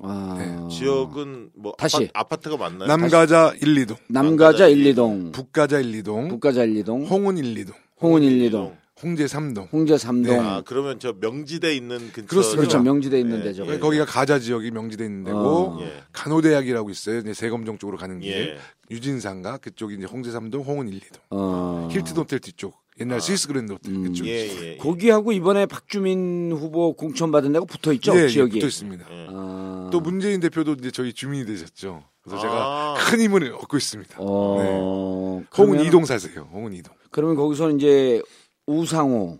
[0.00, 0.74] 아, 네.
[0.74, 2.08] 지역은 뭐 다시.
[2.12, 2.86] 아파트, 가 많나요?
[2.88, 7.72] 남가자 1, 2동, 남가자 1, 2동, 북가자 1, 2동, 북가자 1, 2동, 홍은 1, 2동,
[8.02, 9.70] 홍은 1, 2동, 홍제 3동.
[9.72, 10.22] 홍제 3동.
[10.28, 10.38] 네.
[10.38, 12.60] 아 그러면 저 명지대 있는 근처 그렇습니다.
[12.62, 12.82] 그렇죠.
[12.82, 13.66] 명지대 있는 네, 데죠.
[13.70, 13.78] 예.
[13.78, 15.78] 거기가 가자 지역이 명지돼 있는 데고 어.
[15.82, 16.02] 예.
[16.12, 17.18] 간호대학이라고 있어요.
[17.18, 18.32] 이제 세검정 쪽으로 가는 길.
[18.32, 18.58] 예.
[18.90, 21.18] 유진산가 그쪽이 이제 홍제 3동, 홍은 1, 2동.
[21.30, 21.88] 어.
[21.92, 22.74] 힐튼 호텔 뒤쪽.
[22.98, 24.04] 옛날 스위스 그랜드 호텔 음.
[24.04, 24.26] 그쪽.
[24.26, 24.72] 예, 예.
[24.72, 24.76] 예.
[24.78, 28.16] 거기하고 이번에 박주민 후보 공천 받은 데가 붙어 있죠.
[28.18, 28.52] 예, 예, 지역이.
[28.54, 29.06] 붙어 있습니다.
[29.10, 29.26] 예.
[29.30, 29.90] 아.
[29.92, 32.04] 또 문재인 대표도 이제 저희 주민이 되셨죠.
[32.22, 32.94] 그래서 제가 아.
[32.98, 34.16] 큰 힘을 얻고 있습니다.
[34.18, 35.42] 어.
[35.56, 36.48] 홍은 그러면- 2동 사세요.
[36.52, 36.90] 홍은 2동.
[37.10, 38.22] 그러면 거기서 이제
[38.66, 39.38] 우상호,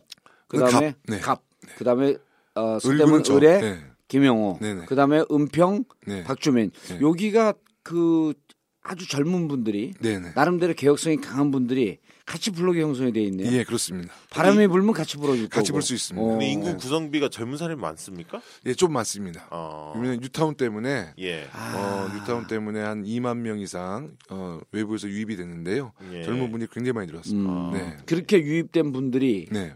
[0.48, 1.18] 그다음에 갑, 네.
[1.20, 1.42] 갑,
[1.78, 2.16] 그다음에
[2.54, 3.34] 어, 서대문 저.
[3.34, 3.80] 의뢰 네.
[4.08, 4.84] 김영호, 네네.
[4.84, 6.24] 그다음에 은평 네.
[6.24, 6.70] 박주민.
[6.88, 6.98] 네.
[7.00, 8.34] 여기가 그
[8.82, 10.32] 아주 젊은 분들이 네네.
[10.36, 13.50] 나름대로 개혁성이 강한 분들이 같이 불러기 형성이 돼 있네요.
[13.52, 14.12] 예, 그렇습니다.
[14.30, 15.76] 바람이 불면 같이 불어줄 같이 거고.
[15.78, 16.26] 불수 있습니다.
[16.26, 16.30] 어.
[16.30, 18.42] 근데 인구 구성비가 젊은 사람이 많습니까?
[18.66, 19.46] 예, 좀 많습니다.
[19.50, 19.92] 아.
[19.94, 21.46] 왜냐면 뉴타운 때문에 예.
[21.52, 21.76] 아.
[22.10, 25.92] 어, 뉴타운 때문에 한 2만 명 이상 어, 외부에서 유입이 됐는데요.
[26.12, 26.24] 예.
[26.24, 27.50] 젊은 분이 굉장히 많이 들었습니다.
[27.50, 27.72] 음.
[27.72, 27.96] 네.
[28.06, 29.74] 그렇게 유입된 분들이 네.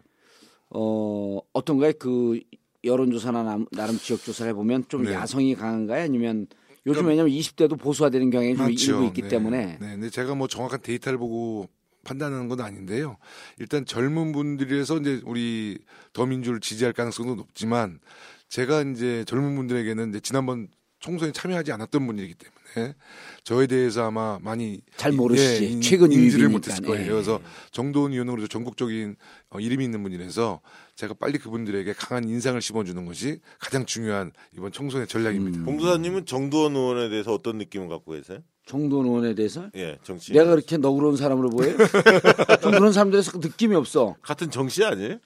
[0.70, 1.92] 어 어떤가요?
[1.98, 2.40] 그
[2.82, 5.12] 여론조사나 남- 나름 지역조사를 해보면 좀 네.
[5.12, 6.02] 야성이 강한가요?
[6.02, 6.46] 아니면
[6.86, 9.28] 요즘 왜냐면 20대도 보수화되는 경향이 좀 일부 있기 네.
[9.28, 9.86] 때문에 네.
[9.86, 11.68] 근데 제가 뭐 정확한 데이터를 보고
[12.04, 13.16] 판단하는 건 아닌데요.
[13.58, 15.78] 일단 젊은 분들에서 이제 우리
[16.12, 18.00] 더민주를 지지할 가능성도 높지만
[18.48, 22.94] 제가 이제 젊은 분들에게는 이제 지난번 총선에 참여하지 않았던 분이기 때문에
[23.42, 25.64] 저에 대해서 아마 많이 잘 모르시지.
[25.64, 26.52] 예, 인- 최근 인지를 유입이니까.
[26.52, 27.04] 못했을 거예요.
[27.06, 27.08] 예.
[27.10, 29.16] 그래서 정도원 의원으로 전국적인
[29.48, 30.60] 어, 이름이 있는 분이라서
[30.96, 35.60] 제가 빨리 그분들에게 강한 인상을 심어주는 것이 가장 중요한 이번 총선의 전략입니다.
[35.60, 35.64] 음.
[35.64, 38.40] 봉수사님은 정두원 의원에 대해서 어떤 느낌을 갖고 계세요?
[38.70, 40.32] 정도원 의원에 대해서 예, 정치.
[40.32, 41.76] 내가 그렇게 너그러운 사람으로 보여요?
[42.62, 44.14] 좀 그런 사람들에서 느낌이 없어.
[44.22, 45.16] 같은 정씨 아니에요?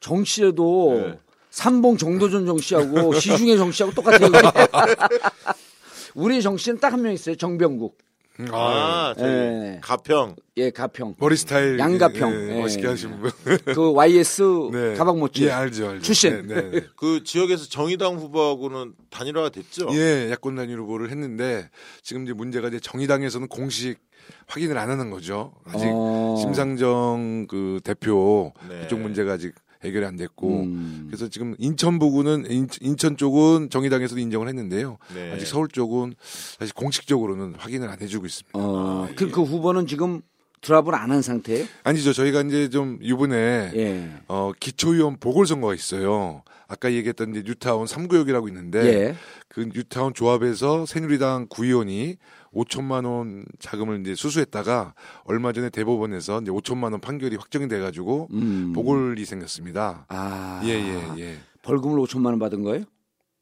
[0.00, 1.18] 정치에도 네.
[1.50, 4.30] 삼봉 정도전 정 씨하고 시중의 정 씨하고 똑같아요.
[6.14, 7.34] 우리 정 씨는 딱 한 명 있어요.
[7.36, 7.98] 정병국.
[8.40, 9.80] 음, 아, 예.
[9.82, 10.36] 가평.
[10.58, 11.14] 예, 가평.
[11.18, 12.32] 머리 스타일 양가평.
[12.32, 12.60] 예, 예.
[12.60, 13.30] 멋있게 하시는 분.
[13.74, 14.94] 그 YS 네.
[14.94, 16.02] 가방 못지 예, 알죠, 알죠.
[16.02, 16.46] 출신.
[16.46, 16.80] 네, 네.
[16.96, 19.88] 그 지역에서 정의당 후보하고는 단일화가 됐죠.
[19.92, 21.68] 예, 야권 단일 후보를 했는데
[22.02, 23.98] 지금 이제 문제가 이제 정의당에서는 공식
[24.46, 25.52] 확인을 안 하는 거죠.
[25.66, 26.36] 아직 어.
[26.40, 28.80] 심상정 그 대표 네.
[28.80, 29.54] 그쪽 문제가 아직
[29.86, 31.04] 해결이 안 됐고 음.
[31.08, 34.98] 그래서 지금 인천 부구는 인, 인천 쪽은 정의당에서도 인정을 했는데요.
[35.14, 35.32] 네.
[35.32, 36.14] 아직 서울 쪽은
[36.58, 38.58] 사실 공식적으로는 확인을 안 해주고 있습니다.
[38.58, 40.20] 어, 그, 그 후보는 지금
[40.62, 41.66] 드랍을 안 한 상태예요?
[41.84, 42.12] 아니죠.
[42.12, 44.10] 저희가 이제 좀 이번에 예.
[44.26, 46.42] 어, 기초의원 보궐선거가 있어요.
[46.68, 49.16] 아까 얘기했던 이제 뉴타운 3구역이라고 있는데 예.
[49.48, 52.16] 그 뉴타운 조합에서 새누리당 구의원이
[52.52, 58.72] 5천만 원 자금을 이제 수수했다가 얼마 전에 대법원에서 이제 5천만 원 판결이 확정이 돼가지고 음.
[58.74, 60.06] 보궐이 생겼습니다.
[60.08, 60.60] 아.
[60.64, 61.38] 예 예 예.
[61.62, 62.84] 벌금을 5천만 원 받은 거예요?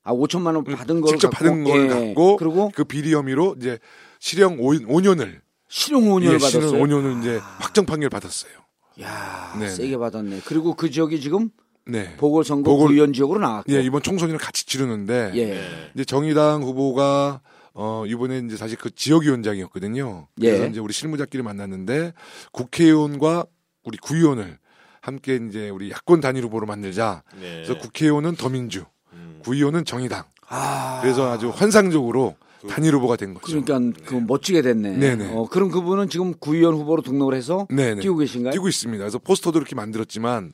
[0.03, 1.89] 아, 5천만 원 받은 걸 직접 갖고, 받은 걸 예.
[1.89, 3.79] 갖고 그리고 그 비리 혐의로 이제
[4.19, 6.83] 실형 5, 5년을 실형 5년을 예, 실형 받았어요.
[6.83, 8.53] 5년을 이제 확정 판결 받았어요.
[9.01, 10.43] 야, 네, 세게 받았네.
[10.45, 11.51] 그리고 그 지역이 지금
[11.87, 12.15] 네.
[12.17, 13.73] 보궐선거 보궐- 구의원 지역으로 나왔고.
[13.73, 15.45] 예, 이번 총선이랑 같이 치르는데 예.
[15.47, 15.91] 네.
[15.95, 17.41] 이제 정의당 후보가
[17.75, 20.29] 어 이번에 이제 사실 그 지역위원장이었거든요.
[20.39, 20.69] 그래서 예.
[20.69, 22.13] 이제 우리 실무자끼리 만났는데
[22.53, 23.47] 국회의원과
[23.85, 24.59] 우리 구의원을
[25.01, 27.23] 함께 이제 우리 야권 단일 후보로 만들자.
[27.39, 27.63] 네.
[27.63, 29.41] 그래서 국회의원은 더민주, 음.
[29.43, 30.25] 구의원은 정의당.
[30.49, 31.01] 아.
[31.03, 32.37] 그래서 아주 환상적으로
[32.69, 33.63] 단일 후보가 된 거죠.
[33.63, 34.97] 그러니까 그 멋지게 됐네.
[34.97, 35.33] 네네.
[35.35, 38.01] 어, 그럼 그분은 지금 구의원 후보로 등록을 해서 네네.
[38.01, 38.53] 뛰고 계신가요?
[38.53, 39.03] 뛰고 있습니다.
[39.03, 40.53] 그래서 포스터도 이렇게 만들었지만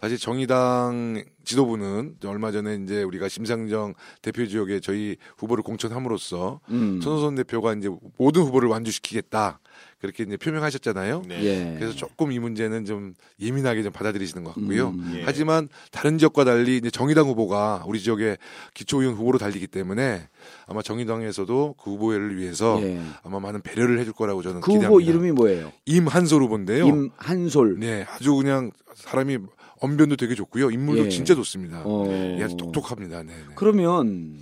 [0.00, 7.00] 사실 정의당 지도부는 얼마 전에 이제 우리가 심상정 대표 지역에 저희 후보를 공천함으로써 음.
[7.00, 9.60] 천호선 대표가 이제 모든 후보를 완주시키겠다
[10.02, 11.22] 그렇게 이제 표명하셨잖아요.
[11.28, 11.44] 네.
[11.44, 11.76] 예.
[11.78, 14.88] 그래서 조금 이 문제는 좀 예민하게 좀 받아들이시는 것 같고요.
[14.88, 15.12] 음.
[15.14, 15.22] 예.
[15.24, 18.36] 하지만 다른 지역과 달리 이제 정의당 후보가 우리 지역에
[18.74, 20.28] 기초의원 후보로 달리기 때문에
[20.66, 23.00] 아마 정의당에서도 그 후보를 위해서 예.
[23.22, 24.88] 아마 많은 배려를 해줄 거라고 저는 그 기대합니다.
[24.88, 25.72] 후보 이름이 뭐예요?
[25.86, 26.84] 임한솔 후보인데요.
[26.84, 27.78] 임한솔.
[27.78, 29.38] 네, 아주 그냥 사람이
[29.78, 30.72] 언변도 되게 좋고요.
[30.72, 31.08] 인물도 예.
[31.10, 31.82] 진짜 좋습니다.
[31.84, 32.08] 어.
[32.08, 33.22] 예, 아주 똑똑합니다.
[33.22, 33.54] 네, 네.
[33.54, 34.36] 그러면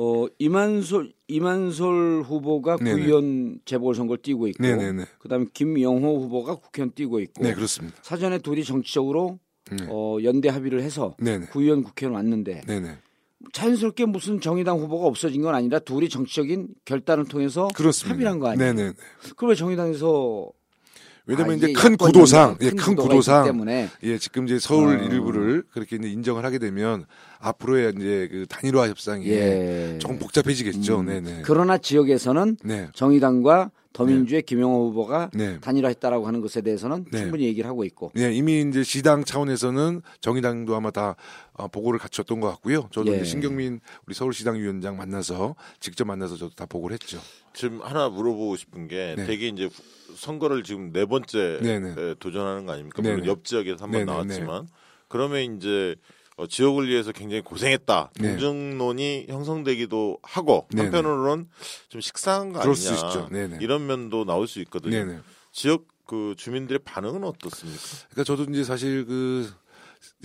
[0.00, 2.92] 어 이만솔 이만솔 후보가 네네.
[2.92, 5.04] 구의원 재보궐선거를 뛰고 있고, 네네네.
[5.18, 7.98] 그다음에 김영호 후보가 국회의원 뛰고 있고, 네, 그렇습니다.
[8.02, 9.40] 사전에 둘이 정치적으로
[9.72, 9.86] 네.
[9.88, 11.46] 어, 연대 합의를 해서 네네.
[11.46, 12.96] 구의원 국회의원 왔는데 네네.
[13.52, 18.14] 자연스럽게 무슨 정의당 후보가 없어진 건 아니라 둘이 정치적인 결단을 통해서 그렇습니다.
[18.14, 18.72] 합의를 한거 아니에요?
[18.74, 18.92] 네네.
[19.36, 20.52] 그럼 왜 정의당에서
[21.28, 25.02] 왜냐면 아, 이제 큰 구도상, 예, 큰 구도상, 때문에 예, 지금 이제 서울 어.
[25.02, 27.04] 일부를 그렇게 이제 인정을 하게 되면
[27.38, 29.98] 앞으로의 이제 그 단일화 협상이 예.
[30.00, 31.00] 조금 복잡해지겠죠.
[31.00, 31.06] 음.
[31.06, 31.42] 네네.
[31.44, 32.88] 그러나 지역에서는 네.
[32.94, 35.58] 정의당과 더민주의 김영호 후보가 네.
[35.60, 37.18] 단일화했다라고 하는 것에 대해서는 네.
[37.18, 41.16] 충분히 얘기를 하고 있고 네, 이미 이제 시당 차원에서는 정의당도 아마 다
[41.54, 42.88] 어, 보고를 갖췄던 것 같고요.
[42.92, 43.24] 저도 예.
[43.24, 47.18] 신경민 우리 서울시당 위원장 만나서 직접 만나서 저도 다 보고를 했죠.
[47.52, 49.26] 지금 하나 물어보고 싶은 게 네.
[49.26, 51.94] 되게 이제 후- 선거를 지금 네 번째 네네.
[51.98, 53.02] 에, 도전하는 거 아닙니까?
[53.02, 53.28] 물론 네네.
[53.28, 54.68] 옆 지역에서 한번 네네, 나왔지만
[55.08, 55.96] 그러면 이제
[56.38, 58.12] 어, 지역을 위해서 굉장히 고생했다.
[58.20, 58.28] 네.
[58.30, 60.84] 공정론이 형성되기도 하고 네네.
[60.84, 61.48] 한편으로는
[61.88, 62.88] 좀 식상한 거 그럴 아니냐.
[62.88, 63.28] 수 있죠.
[63.30, 63.58] 네네.
[63.60, 65.04] 이런 면도 나올 수 있거든요.
[65.04, 65.18] 네네.
[65.50, 67.82] 지역 그 주민들의 반응은 어떻습니까?
[68.10, 69.52] 그러니까 저도 이제 사실 그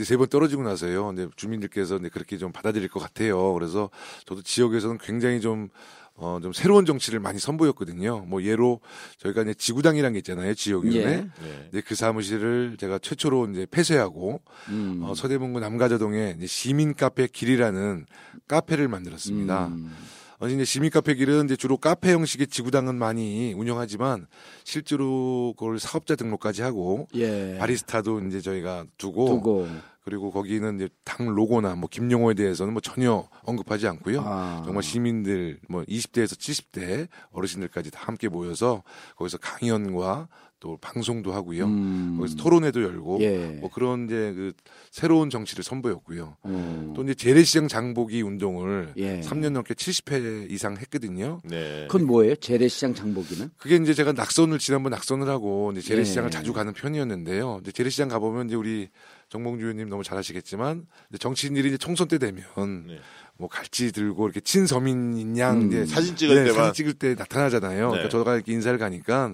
[0.04, 1.08] 세번 떨어지고 나서요.
[1.08, 3.52] 근데 주민들께서 이제 그렇게 좀 받아들일 것 같아요.
[3.54, 3.90] 그래서
[4.28, 5.70] 저도 지역에서는 굉장히 좀
[6.16, 8.26] 어, 좀 새로운 정치를 많이 선보였거든요.
[8.28, 8.82] 뭐 예로
[9.18, 10.54] 저희가 이제 지구당이라는 게 있잖아요.
[10.54, 11.12] 지역위원회.
[11.12, 11.16] 예.
[11.18, 11.68] 네.
[11.70, 15.00] 이제 그 사무실을 제가 최초로 이제 폐쇄하고 음.
[15.04, 18.06] 어, 서대문구 남가자동에 이제 시민 카페 길이라는
[18.48, 19.68] 카페를 만들었습니다.
[19.68, 19.92] 음.
[20.40, 24.28] 어, 이제 시민 카페 길은 이제 주로 카페 형식의 지구당은 많이 운영하지만
[24.66, 27.56] 실제로 그걸 사업자 등록까지 하고 예.
[27.58, 29.68] 바리스타도 이제 저희가 두고, 두고
[30.04, 34.22] 그리고 거기는 이제 당 로고나 뭐 김용호에 대해서는 뭐 전혀 언급하지 않고요.
[34.22, 34.62] 아.
[34.66, 38.84] 정말 시민들 뭐 20대에서 70대 어르신들까지 다 함께 모여서
[39.16, 40.28] 거기서 강연과
[40.64, 41.66] 또 방송도 하고요.
[41.66, 42.16] 음.
[42.18, 43.58] 거기서 토론회도 열고 예.
[43.60, 44.54] 뭐 그런 이제 그
[44.92, 46.38] 새로운 정치를 선보였고요.
[46.42, 46.94] 어.
[46.96, 49.20] 또 이제 재래시장 장보기 운동을 예.
[49.20, 51.42] 3년 넘게 70회 이상 했거든요.
[51.44, 51.86] 네.
[51.90, 52.38] 그건 뭐예요?
[52.38, 53.52] 재래시장 장보기는?
[53.58, 56.32] 그게 이제 제가 낙선을 지난번 낙선을 하고 이제 재래시장을 예.
[56.32, 57.60] 자주 가는 편이었는데요.
[57.62, 58.88] 이제 재래시장 가보면 이제 우리
[59.34, 60.86] 정봉주 의원님 너무 잘하시겠지만
[61.18, 62.44] 정치인들이 이제 총선 때 되면
[62.86, 63.00] 네.
[63.36, 65.68] 뭐 갈지 들고 이렇게 친서민인 양 음.
[65.68, 66.68] 이제 사진 찍을 네, 때만.
[66.68, 67.86] 사진 찍을 때 나타나잖아요.
[67.86, 67.90] 네.
[67.90, 69.34] 그러니까 저가 이렇게 인사를 가니까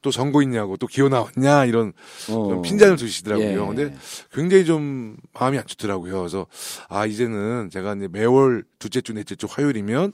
[0.00, 1.92] 또 선거 있냐고 또 기호 나왔냐 이런
[2.30, 2.48] 어.
[2.48, 3.62] 좀 핀잔을 두시더라고요.
[3.62, 3.66] 예.
[3.66, 3.94] 근데
[4.32, 6.20] 굉장히 좀 마음이 안 좋더라고요.
[6.20, 6.46] 그래서
[6.88, 10.12] 아 이제는 제가 이제 매월 둘째 주 넷째 주 화요일이면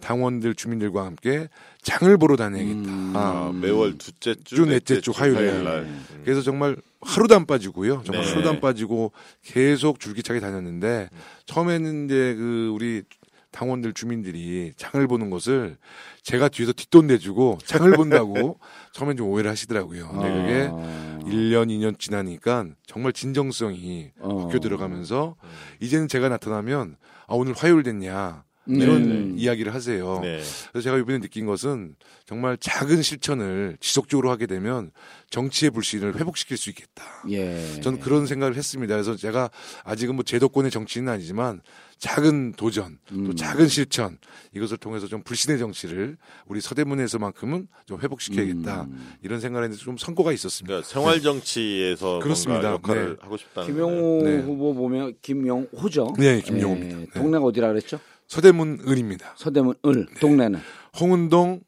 [0.00, 1.48] 당원들 주민들과 함께
[1.82, 2.90] 장을 보러 다녀야겠다.
[3.14, 5.64] 아, 매월 둘째 주, 주, 넷째 주 화요일 날.
[5.64, 5.76] 날.
[5.82, 6.04] 음.
[6.24, 8.02] 그래서 정말 하루도 안 빠지고요.
[8.04, 8.30] 정말 네.
[8.30, 11.08] 하루도 안 빠지고 계속 줄기차게 다녔는데
[11.46, 13.02] 처음에는 이제 그 우리
[13.50, 15.78] 당원들 주민들이 장을 보는 것을
[16.22, 18.60] 제가 뒤에서 뒷돈 내주고 장을 본다고
[18.92, 20.08] 처음엔 좀 오해를 하시더라고요.
[20.08, 21.18] 근데 그게 아.
[21.24, 24.44] 1년, 2년 지나니까 정말 진정성이 어.
[24.44, 25.36] 바뀌어 들어가면서
[25.80, 28.44] 이제는 제가 나타나면 아, 오늘 화요일 됐냐.
[28.68, 29.34] 이런 음.
[29.36, 30.20] 이야기를 하세요.
[30.22, 30.40] 네.
[30.70, 31.94] 그래서 제가 이번에 느낀 것은
[32.26, 34.90] 정말 작은 실천을 지속적으로 하게 되면
[35.30, 37.04] 정치의 불신을 회복시킬 수 있겠다.
[37.30, 37.80] 예.
[37.80, 38.94] 저는 그런 생각을 했습니다.
[38.94, 39.50] 그래서 제가
[39.84, 41.60] 아직은 뭐 제도권의 정치는 아니지만
[41.98, 43.34] 작은 도전, 또 음.
[43.34, 44.18] 작은 실천
[44.54, 48.82] 이것을 통해서 좀 불신의 정치를 우리 서대문에서만큼은 좀 회복시켜야겠다.
[48.82, 49.16] 음.
[49.22, 50.68] 이런 생각을 했는데 좀 선거가 있었습니다.
[50.68, 52.72] 그러니까 생활 정치에서 그렇습니다.
[52.72, 53.16] 역할을 네.
[53.20, 54.38] 하고 싶다는 김영호 네.
[54.38, 56.14] 후보 보면 김영호죠.
[56.18, 57.00] 네, 김영호입니다.
[57.00, 57.20] 예, 네.
[57.20, 57.98] 동네가 어디라 그랬죠?
[58.28, 59.34] 서대문 을입니다.
[59.36, 60.60] 서대문 을 동네는
[61.00, 61.60] 홍은동,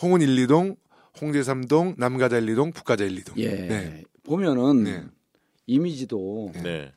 [0.00, 0.76] 홍은 1, 2동,
[1.20, 3.38] 홍대 3동, 남가자 1, 2동, 북가자 1, 2동.
[3.38, 4.04] 예 네.
[4.22, 5.04] 보면은 네.
[5.66, 6.92] 이미지도 네.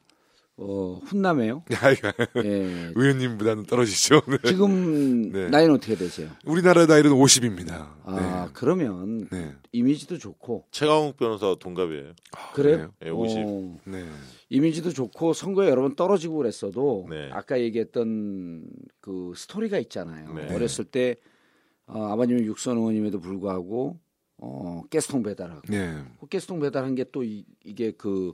[0.58, 1.66] 어, 훈남해요.
[1.82, 2.08] 아이고,
[2.46, 2.92] 예.
[2.96, 4.22] 의원님보다는 떨어지죠.
[4.28, 4.38] 네.
[4.46, 5.50] 지금 네.
[5.50, 6.30] 나이는 어떻게 되세요?
[6.46, 7.94] 우리나라 나이는 50입니다.
[8.06, 9.46] 아 그러면 네.
[9.48, 9.56] 네.
[9.74, 12.14] 이미지도 좋고 최강욱 변호사 동갑이에요.
[12.54, 12.94] 그래요?
[13.04, 13.38] 예, 50.
[13.40, 14.06] 어, 네.
[14.50, 17.30] 이미지도 좋고 선거에 여러 번 떨어지고 그랬어도 네.
[17.34, 18.66] 아까 얘기했던
[19.02, 20.34] 그 스토리가 있잖아요.
[20.36, 20.54] 네.
[20.56, 21.18] 어렸을 때
[21.86, 24.00] 어, 아버님은 육선 의원님에도 불구하고
[24.38, 25.96] 어, 가스통 배달하고 네.
[26.20, 28.34] 그 가스통 배달한 게 또 이게 그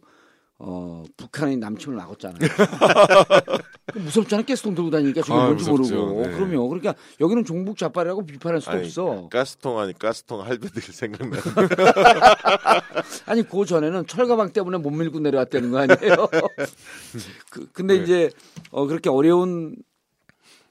[0.63, 2.37] 어, 북한의 남침을 막았잖아요.
[3.91, 4.43] 그 무섭잖아.
[4.43, 5.95] 가스통 들고 다니니까 저게 아, 뭔지 무섭죠.
[5.95, 6.21] 모르고.
[6.21, 6.35] 네.
[6.35, 6.69] 그럼요.
[6.69, 9.27] 그러니까 여기는 종북 좌빨이라고 비판할 수도 아니, 없어.
[9.29, 11.37] 가스통 아니 가스통 할배들 생각나.
[13.25, 16.27] 아니 그 전에는 철가방 때문에 못 밀고 내려왔다는 거 아니에요?
[17.49, 18.03] 그, 근데 네.
[18.03, 18.29] 이제
[18.69, 19.75] 어 그렇게 어려운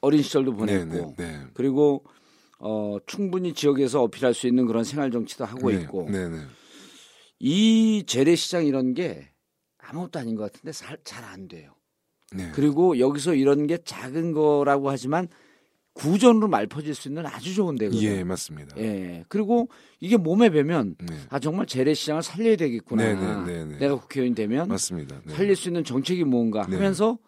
[0.01, 1.41] 어린 시절도 네, 보냈고 네, 네.
[1.53, 2.05] 그리고
[2.61, 6.39] 어 충분히 지역에서 어필할 수 있는 그런 생활 정치도 하고 네, 있고 네, 네.
[7.41, 9.30] 이 재래시장 이런 게
[9.91, 10.73] 아무것도 아닌 것 같은데
[11.05, 11.73] 잘 안 돼요.
[12.33, 12.51] 네.
[12.55, 15.29] 그리고 여기서 이런 게 작은 거라고 하지만
[15.95, 18.03] 구전으로 말퍼질 수 있는 아주 좋은 데거든요.
[18.09, 18.77] 예, 맞습니다.
[18.79, 19.25] 예.
[19.29, 21.17] 그리고 이게 몸에 배면 네.
[21.29, 23.03] 아 정말 재래 시장을 살려야 되겠구나.
[23.03, 23.79] 네, 네, 네, 네.
[23.79, 25.21] 내가 국회의원 되면 맞습니다.
[25.27, 25.35] 네.
[25.35, 26.77] 살릴 수 있는 정책이 뭔가 네.
[26.77, 27.19] 하면서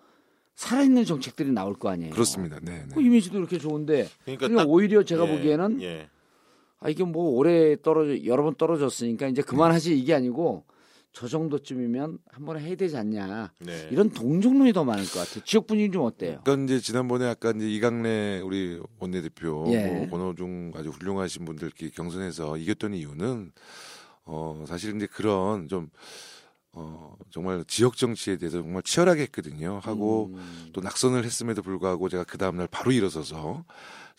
[0.55, 2.13] 살아있는 정책들이 나올 거 아니에요.
[2.13, 2.61] 그렇습니다.
[2.63, 3.07] 네, 그 네.
[3.07, 6.09] 이미지도 이렇게 좋은데 그러니까 그러니까 딱- 오히려 제가 예, 보기에는 예.
[6.79, 10.65] 아 이게 뭐 오래 떨어져 여러 번 떨어졌으니까 이제 그만하지 이게 아니고
[11.13, 13.89] 저 정도쯤이면 한 번에 해야 되지 않냐 네.
[13.91, 15.45] 이런 동정론이 더 많을 것 같아요.
[15.45, 16.41] 지역 분위기 좀 어때요?
[16.43, 19.87] 그러니까 이제 지난번에 아까 이제 이강래 우리 원내대표 예.
[19.87, 23.53] 뭐 권호중 아주 훌륭하신 분들께 경선에서 이겼던 이유는
[24.25, 25.91] 어 사실 이제 그런 좀
[26.75, 29.81] 어, 정말 지역 정치에 대해서 정말 치열하게 했거든요.
[29.83, 30.71] 하고 음.
[30.73, 33.65] 또 낙선을 했음에도 불구하고 제가 그 다음날 바로 일어서서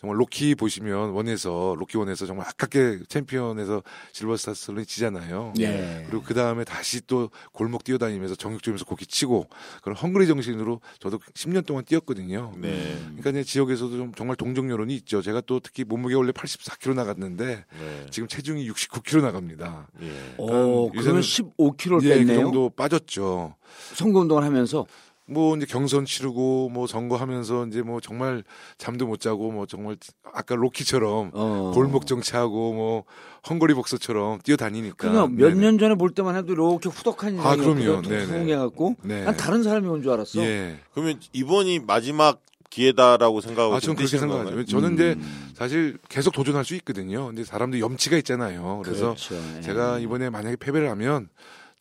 [0.04, 5.54] 정말 로키 보시면 원에서 로키 원에서 정말 아깝게 챔피언에서 실버스타스를 지잖아요.
[5.60, 6.04] 예.
[6.10, 9.48] 그리고 그 다음에 다시 또 골목 뛰어다니면서 정육점에서 고기 치고
[9.82, 12.52] 그런 헝그리 정신으로 저도 10년 동안 뛰었거든요.
[12.58, 12.98] 네.
[13.16, 15.22] 그러니까 이제 지역에서도 좀 정말 동정 여론이 있죠.
[15.22, 18.06] 제가 또 특히 몸무게 원래 84kg 나갔는데 네.
[18.10, 19.88] 지금 체중이 69kg 나갑니다.
[20.02, 20.34] 예.
[20.36, 22.40] 오, 그러면 요새는- 15kg 예, 그 뺐네요.
[22.42, 23.54] 정도 빠졌죠.
[23.94, 24.84] 선거 운동을 하면서
[25.26, 28.44] 뭐 이제 경선 치르고 뭐 선거하면서 이제 뭐 정말
[28.76, 29.96] 잠도 못 자고 뭐 정말
[30.34, 31.70] 아까 로키처럼 어.
[31.74, 33.04] 골목 정치하고 뭐
[33.48, 35.10] 헝거리 복서처럼 뛰어다니니까.
[35.10, 35.60] 그냥 몇 네네.
[35.60, 38.02] 년 전에 볼 때만 해도 이렇게 후덕한 아, 그럼요.
[38.02, 39.24] 통통해갖고 네.
[39.24, 40.40] 난 다른 사람이 온 줄 알았어.
[40.42, 40.78] 예.
[40.92, 44.44] 그러면 이번이 마지막 기회다라고 생각하고 아, 저는 그렇게 생각하죠.
[44.50, 44.64] 건가요?
[44.66, 45.50] 저는 이제 음.
[45.54, 47.26] 사실 계속 도전할 수 있거든요.
[47.26, 48.82] 근데 사람도 염치가 있잖아요.
[48.84, 49.36] 그래서 그렇죠.
[49.56, 49.60] 예.
[49.62, 51.28] 제가 이번에 만약에 패배를 하면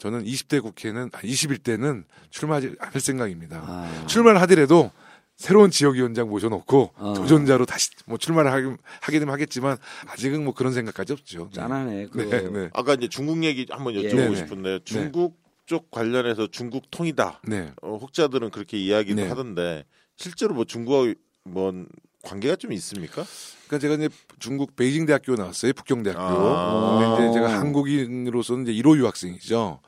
[0.04, 3.64] 저는 20대 국회는 아, 21대는 출마하지 않을 생각입니다.
[3.66, 4.06] 아.
[4.06, 4.92] 출마를 하더라도
[5.38, 7.14] 새로운 지역위원장 모셔놓고 어.
[7.14, 11.50] 도전자로 다시 뭐 출마를 하게, 하게 되면 하겠지만 아직은 뭐 그런 생각까지 없죠.
[11.54, 12.08] 짠하네.
[12.08, 14.36] 그 네, 네, 아까 이제 중국 얘기 한번 여쭤보고 예.
[14.36, 17.40] 싶은데 중국 쪽 관련해서 중국 통이다.
[17.48, 17.72] 네.
[17.82, 19.30] 어, 혹자들은 그렇게 이야기도 네.
[19.30, 19.86] 하던데
[20.18, 21.14] 실제로 뭐 중국하고
[21.46, 21.88] 뭔
[22.24, 23.26] 관계가 좀 있습니까?
[23.68, 24.10] 그러니까 제가 이제
[24.40, 25.74] 중국 베이징 대학교 나왔어요.
[25.74, 26.20] 북경대학교.
[26.22, 27.16] 아.
[27.16, 29.80] 근데 이제 제가 한국인으로서는 이제 1호 유학생이죠.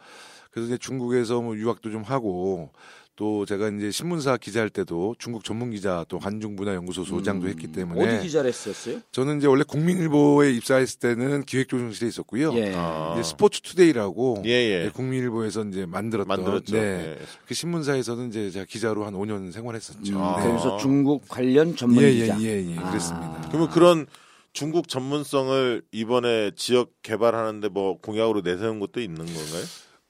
[0.52, 2.72] 그래서 이제 중국에서 뭐 유학도 좀 하고
[3.16, 7.68] 또 제가 이제 신문사 기자할 때도 중국 전문 기자 또 한중 문화 연구소 소장도 했기
[7.68, 8.16] 때문에 음.
[8.18, 9.00] 어디 기자를 했었어요?
[9.12, 12.54] 저는 이제 원래 국민일보에 입사했을 때는 기획조정실에 있었고요.
[12.56, 12.74] 예.
[12.76, 13.14] 아.
[13.14, 14.84] 이제 스포츠 투데이라고 예, 예.
[14.86, 16.76] 네, 국민일보에서 이제 만들었던 만들었죠.
[16.76, 16.82] 네.
[16.82, 17.18] 예.
[17.48, 20.20] 그 신문사에서는 이제 제가 기자로 한 5년 생활했었죠.
[20.20, 20.36] 아.
[20.38, 20.44] 네.
[20.44, 22.38] 그러면서 중국 관련 전문 예, 기자.
[22.42, 22.90] 예, 예, 예, 아.
[22.90, 23.48] 그랬습니다.
[23.50, 24.08] 그러면 그런
[24.52, 29.64] 중국 전문성을 이번에 지역 개발하는데 뭐 공약으로 내세운 것도 있는 건가요?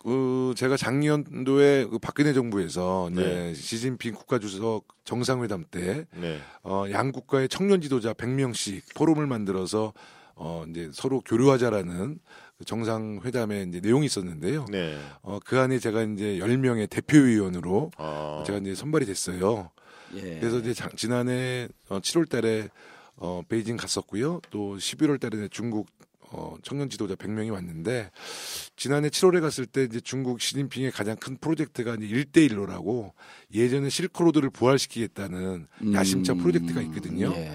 [0.06, 3.54] 그 제가 작년도에 그 박근혜 정부에서 이제 네.
[3.56, 6.38] 시진핑 국가주석 정상회담 때 네.
[6.63, 9.94] 어, 양 국가의 청년 지도자 100명씩 포럼을 만들어서
[10.36, 12.20] 어, 이제 서로 교류하자라는
[12.60, 14.65] 그 정상회담에 이제 내용이 있었는데요.
[14.70, 14.96] 네.
[15.24, 18.44] 어, 그 안에 제가 이제 10명의 대표위원으로 아.
[18.46, 19.72] 제가 이제 선발이 됐어요.
[20.18, 20.39] 예.
[20.39, 22.70] 그래서 이제 장- 지난해 어, 7월 달에
[23.15, 24.41] 어, 베이징 갔었고요.
[24.52, 25.88] 또 11월 달에 중국
[26.31, 28.11] 어, 청년 지도자 100명이 왔는데
[28.75, 33.11] 지난해 7월에 갔을 때 이제 중국 시진핑의 가장 큰 프로젝트가 이제 1대1로라고
[33.53, 37.31] 예전에 실크로드를 부활시키겠다는 야심차 프로젝트가 있거든요.
[37.35, 37.51] 예.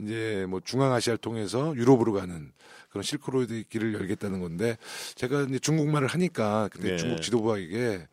[0.00, 2.52] 이제 뭐 중앙아시아를 통해서 유럽으로 가는
[2.90, 4.76] 그런 실크로드 길을 열겠다는 건데
[5.14, 6.96] 제가 이제 중국말을 하니까 그때 네.
[6.96, 8.06] 중국 지도부에게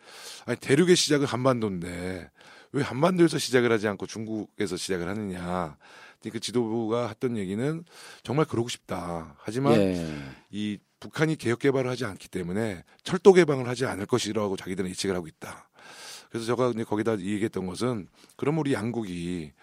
[0.46, 2.30] 아니 대륙의 시작은 한반도인데
[2.72, 5.78] 왜 한반도에서 시작을 하지 않고 중국에서 시작을 하느냐.
[6.30, 7.84] 그 지도부가 했던 얘기는
[8.24, 9.36] 정말 그러고 싶다.
[9.40, 10.16] 하지만 예.
[10.52, 15.28] 이 북한이 개혁 개발을 하지 않기 때문에 철도 개방을 하지 않을 것이라고 자기들은 예측을 하고
[15.28, 15.70] 있다.
[16.30, 19.54] 그래서 제가 이제 거기다 얘기했던 것은 그럼 우리 양국이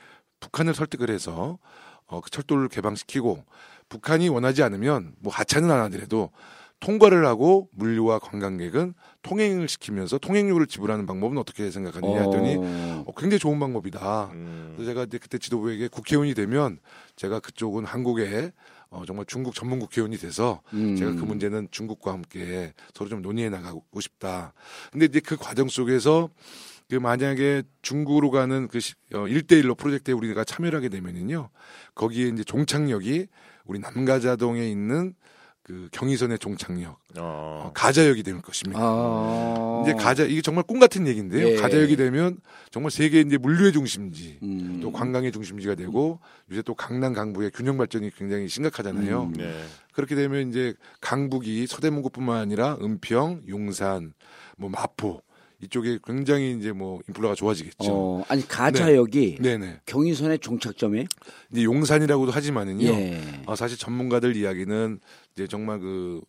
[0.41, 1.59] 북한을 설득을 해서
[2.07, 3.45] 어, 그 철도를 개방시키고
[3.89, 6.31] 북한이 원하지 않으면 뭐 하차는 안 하더라도
[6.87, 13.05] 통과를 하고 물류와 관광객은 통행을 시키면서 통행료를 지불하는 방법은 어떻게 생각하느냐 했더니 어.
[13.05, 14.31] 어, 굉장히 좋은 방법이다.
[14.33, 14.73] 음.
[14.77, 16.79] 그래서 제가 이제 그때 지도부에게 국회의원이 되면
[17.17, 18.53] 제가 그쪽은 한국에
[18.91, 20.95] 어, 정말 중국 전문 국회의원이 돼서 음.
[20.95, 24.53] 제가 그 문제는 중국과 함께 서로 좀 논의해 나가고 싶다.
[24.93, 26.29] 근데 이제 그 과정 속에서
[26.89, 31.51] 그 만약에 중국으로 가는 그 시- 어, 1대1로 프로젝트에 우리가 참여를 하게 되면은요.
[31.97, 33.27] 거기에 이제 종착역이
[33.65, 35.15] 우리 남가자동에 있는
[35.67, 37.73] 그 경의선의 종착역, 어, 어.
[37.75, 38.79] 가자역이 될 것입니다.
[38.81, 39.83] 아.
[39.83, 41.45] 이제 가자 이게 정말 꿈 같은 얘기인데요.
[41.49, 41.57] 예.
[41.57, 42.39] 가자역이 되면
[42.71, 44.79] 정말 세계 이제 물류의 중심지, 음.
[44.81, 46.21] 또 관광의 중심지가 되고
[46.53, 49.25] 요새 또 강남 강북의 균형 발전이 굉장히 심각하잖아요.
[49.25, 49.33] 음.
[49.33, 49.61] 네.
[49.93, 54.13] 그렇게 되면 이제 강북이 서대문구뿐만 아니라 은평, 용산,
[54.57, 55.21] 뭐 마포
[55.63, 57.91] 이쪽에 굉장히 이제 뭐 인플라가 좋아지겠죠.
[57.91, 59.81] 어, 아니 가자역이 네 네.
[59.87, 61.07] 경의선의 종착점이에요?
[61.53, 62.87] 이제 용산이라고도 하지만은요.
[62.87, 63.43] 예.
[63.47, 65.01] 어, 사실 전문가들 이야기는
[65.35, 66.21] 이제 정말 그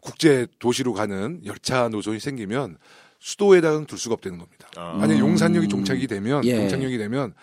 [0.00, 2.78] 국제 도시로 가는 열차 노선이 생기면
[3.20, 4.68] 수도에다가는 둘 수가 없다는 겁니다.
[4.76, 4.96] 아.
[4.98, 6.56] 만약 용산역이 종착이 되면 예.
[6.56, 7.34] 종착역이 되면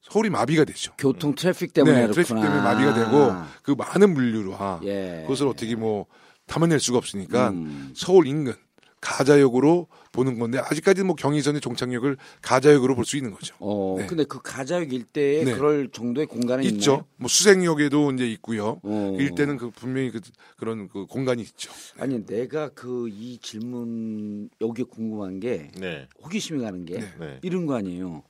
[0.00, 0.92] 서울이 마비가 되죠.
[0.98, 2.24] 교통 트래픽 때문에 네, 그렇구나.
[2.24, 5.20] 트래픽 때문에 마비가 되고 그 많은 물류와 예.
[5.22, 6.06] 그것을 어떻게 뭐
[6.46, 7.92] 담아낼 수가 없으니까 음.
[7.94, 8.54] 서울 인근
[9.00, 9.86] 가좌역으로
[10.18, 13.54] 보는 건데 아직까지는 뭐 경의선의 종착역을 가좌역으로 볼 수 있는 거죠.
[13.60, 14.06] 어, 네.
[14.06, 15.54] 근데 그 가좌역 일대에 네.
[15.54, 16.92] 그럴 정도의 공간이 있죠.
[16.92, 17.06] 있나요?
[17.16, 18.80] 뭐 수색역에도 이제 있고요.
[18.82, 19.14] 어.
[19.16, 20.20] 그 일대는 그 분명히 그,
[20.56, 21.70] 그런 그 공간이 있죠.
[21.98, 26.08] 아니 내가 그 이 질문 여기 궁금한 게 네.
[26.22, 27.12] 호기심이 가는 게 네.
[27.18, 27.38] 네.
[27.42, 28.22] 이런 거 아니에요.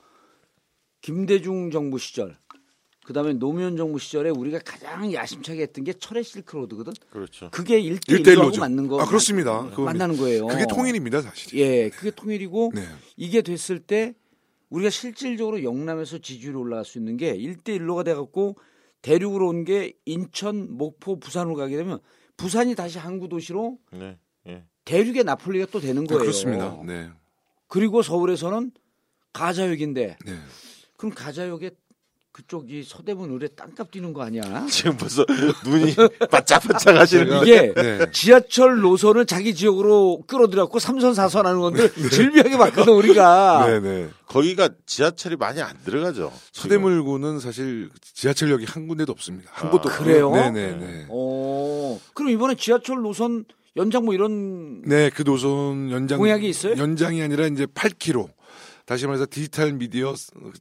[1.00, 2.36] 김대중 정부 시절,
[3.08, 6.92] 그다음에 노무현 정부 시절에 우리가 가장 야심차게 했던 게 철의 실크로드거든.
[7.08, 7.48] 그렇죠.
[7.50, 8.30] 그게 일대 일대일로죠.
[8.32, 9.00] 일로하고 맞는 거.
[9.00, 9.62] 아, 그렇습니다.
[9.70, 10.46] 그거 만나는 거예요.
[10.46, 11.58] 그게 통일입니다, 사실.
[11.58, 12.82] 예, 그게 통일이고 네.
[13.16, 14.12] 이게 됐을 때
[14.68, 18.56] 우리가 실질적으로 영남에서 지지율이 올라갈 수 있는 게 1대 1로가 돼 갖고
[19.00, 22.00] 대륙으로 온 게 인천, 목포, 부산으로 가게 되면
[22.36, 24.18] 부산이 다시 항구 도시로 네.
[24.48, 24.64] 예.
[24.84, 26.20] 대륙의 나폴리가 또 되는 네, 거예요.
[26.20, 26.78] 그렇습니다.
[26.84, 27.08] 네.
[27.68, 28.70] 그리고 서울에서는
[29.32, 30.32] 가자역인데 네.
[30.98, 31.70] 그럼 가자역에
[32.32, 34.66] 그쪽이 서대문 의뢰 땅값 뛰는 거 아니야?
[34.70, 35.24] 지금 벌써
[35.64, 35.94] 눈이
[36.30, 38.10] 바짝바짝 하시는 이게 네.
[38.12, 43.66] 지하철 노선을 자기 지역으로 끌어들였고 삼선 사선 하는 건데 질비하게 봤거든 우리가.
[43.66, 44.08] 네, 네.
[44.26, 46.32] 거기가 지하철이 많이 안 들어가죠.
[46.52, 49.50] 서대문구는 사실 지하철역이 한 군데도 없습니다.
[49.52, 50.26] 한 아, 곳도 그래요?
[50.28, 50.50] 없고요.
[50.52, 51.06] 네, 네, 네.
[51.08, 56.76] 어, 그럼 이번에 지하철 노선 연장 뭐 이런 네, 그 노선 연장 공약이 있어요?
[56.76, 58.28] 연장이 아니라 이제 8km.
[58.86, 60.14] 다시 말해서 디지털 미디어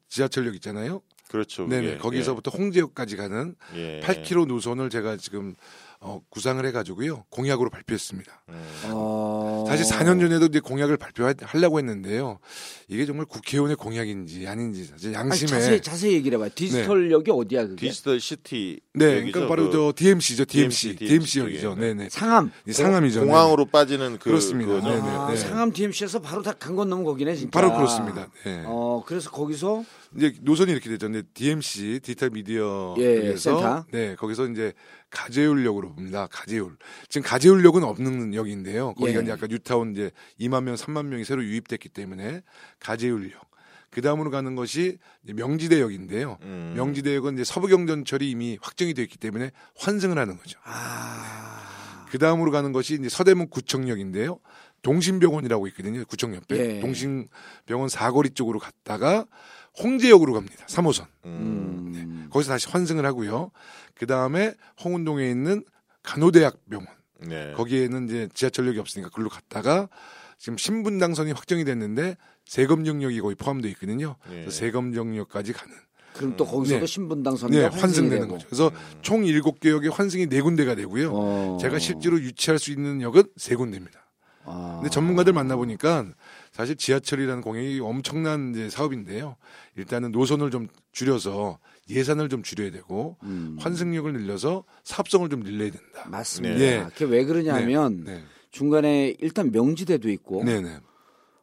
[0.09, 1.01] 지하철역 있잖아요.
[1.29, 1.67] 그렇죠.
[1.67, 1.81] 네.
[1.81, 1.97] 네.
[1.97, 3.97] 거기서부터 홍제역까지 가는 예.
[3.97, 4.01] 예.
[4.01, 5.55] 8km 노선을 제가 지금
[5.99, 8.43] 어, 구상을 해가지고요 공약으로 발표했습니다.
[8.49, 8.63] 음.
[8.85, 9.65] 어...
[9.67, 12.39] 사실 4년 전에도 이제 공약을 발표하려고 했는데요.
[12.87, 16.49] 이게 정말 국회의원의 공약인지 아닌지 사실 아니, 양심에 자세히 자세히 얘기를 해봐요.
[16.53, 17.87] 디지털역이 어디야 그게?
[17.87, 18.79] 디지털 시티.
[18.93, 19.31] 네, 역이죠?
[19.31, 21.75] 그러니까 바로 그 저 DMC죠, DMC, DMC, 역이죠.
[21.75, 22.09] 네, 네.
[22.09, 22.51] 상암.
[22.69, 23.19] 상암이죠.
[23.21, 23.25] 네.
[23.27, 24.73] 공항으로 빠지는 그 그렇습니다.
[24.73, 24.89] 그거죠?
[24.89, 25.07] 네, 네.
[25.07, 27.51] 아, 상암 DMC에서 바로 한강 건너면 거기네 진짜.
[27.51, 28.27] 바로 그렇습니다.
[28.43, 28.63] 네.
[28.65, 29.83] 어, 그래서 거기서
[30.15, 31.07] 이제 노선이 이렇게 되죠.
[31.07, 33.85] 이제 DMC 디지털 미디어 예, 에서 센터.
[33.91, 34.73] 네 거기서 이제
[35.09, 36.27] 가재울역으로 봅니다.
[36.31, 36.77] 가재울
[37.09, 38.93] 지금 가재울역은 없는 역인데요.
[38.95, 39.31] 거기가 예.
[39.31, 42.41] 아까 뉴타운 이제 2만 명, 3만 명이 새로 유입됐기 때문에
[42.79, 43.47] 가재울역.
[43.89, 46.37] 그 다음으로 가는 것이 명지대역인데요.
[46.41, 46.73] 음.
[46.75, 50.59] 명지대역은 이제 서부경전철이 이미 확정이 되어 있기 때문에 환승을 하는 거죠.
[50.63, 54.39] 아, 그 다음으로 가는 것이 이제 서대문 구청역인데요.
[54.87, 56.05] 동신병원이라고 있거든요.
[56.05, 56.79] 구청 옆에 예.
[56.79, 59.25] 동신병원 사거리 쪽으로 갔다가
[59.83, 60.65] 홍제역으로 갑니다.
[60.67, 61.07] 3호선.
[61.25, 61.91] 음.
[61.93, 62.27] 음.
[62.31, 63.51] 거기서 다시 환승을 하고요.
[63.95, 65.65] 그 다음에 홍은동에 있는
[66.03, 66.87] 간호대학병원
[67.27, 67.51] 네.
[67.53, 69.89] 거기에는 이제 지하철역이 없으니까 글로 갔다가
[70.37, 72.15] 지금 신분 당선이 확정이 됐는데
[72.45, 74.15] 세금 영역이 거의 포함되어 있거든요.
[74.29, 74.35] 예.
[74.35, 75.75] 그래서 세금 영역까지 가는
[76.13, 76.85] 그럼 또 거기서도 네.
[76.85, 78.47] 신분 당선 네, 환승되는 거죠.
[78.47, 78.71] 그래서
[79.01, 81.11] 총 일곱 개 역에 환승이 네 군데가 되고요.
[81.13, 81.57] 어.
[81.59, 84.06] 제가 실제로 유치할 수 있는 역은 세 군데입니다.
[84.47, 84.77] 아.
[84.81, 86.05] 근데 전문가들 만나보니까
[86.51, 89.35] 사실 지하철이라는 공약이 엄청난 이제 사업인데요.
[89.75, 93.57] 일단은 노선을 좀 줄여서 예산을 좀 줄여야 되고 음.
[93.59, 96.07] 환승력을 늘려서 사업성을 좀 늘려야 된다.
[96.09, 96.57] 맞습니다.
[96.57, 96.85] 네.
[96.93, 98.23] 그게 왜 그러냐면 네.
[98.51, 100.79] 중간에 일단 명지대도 있고 네, 네.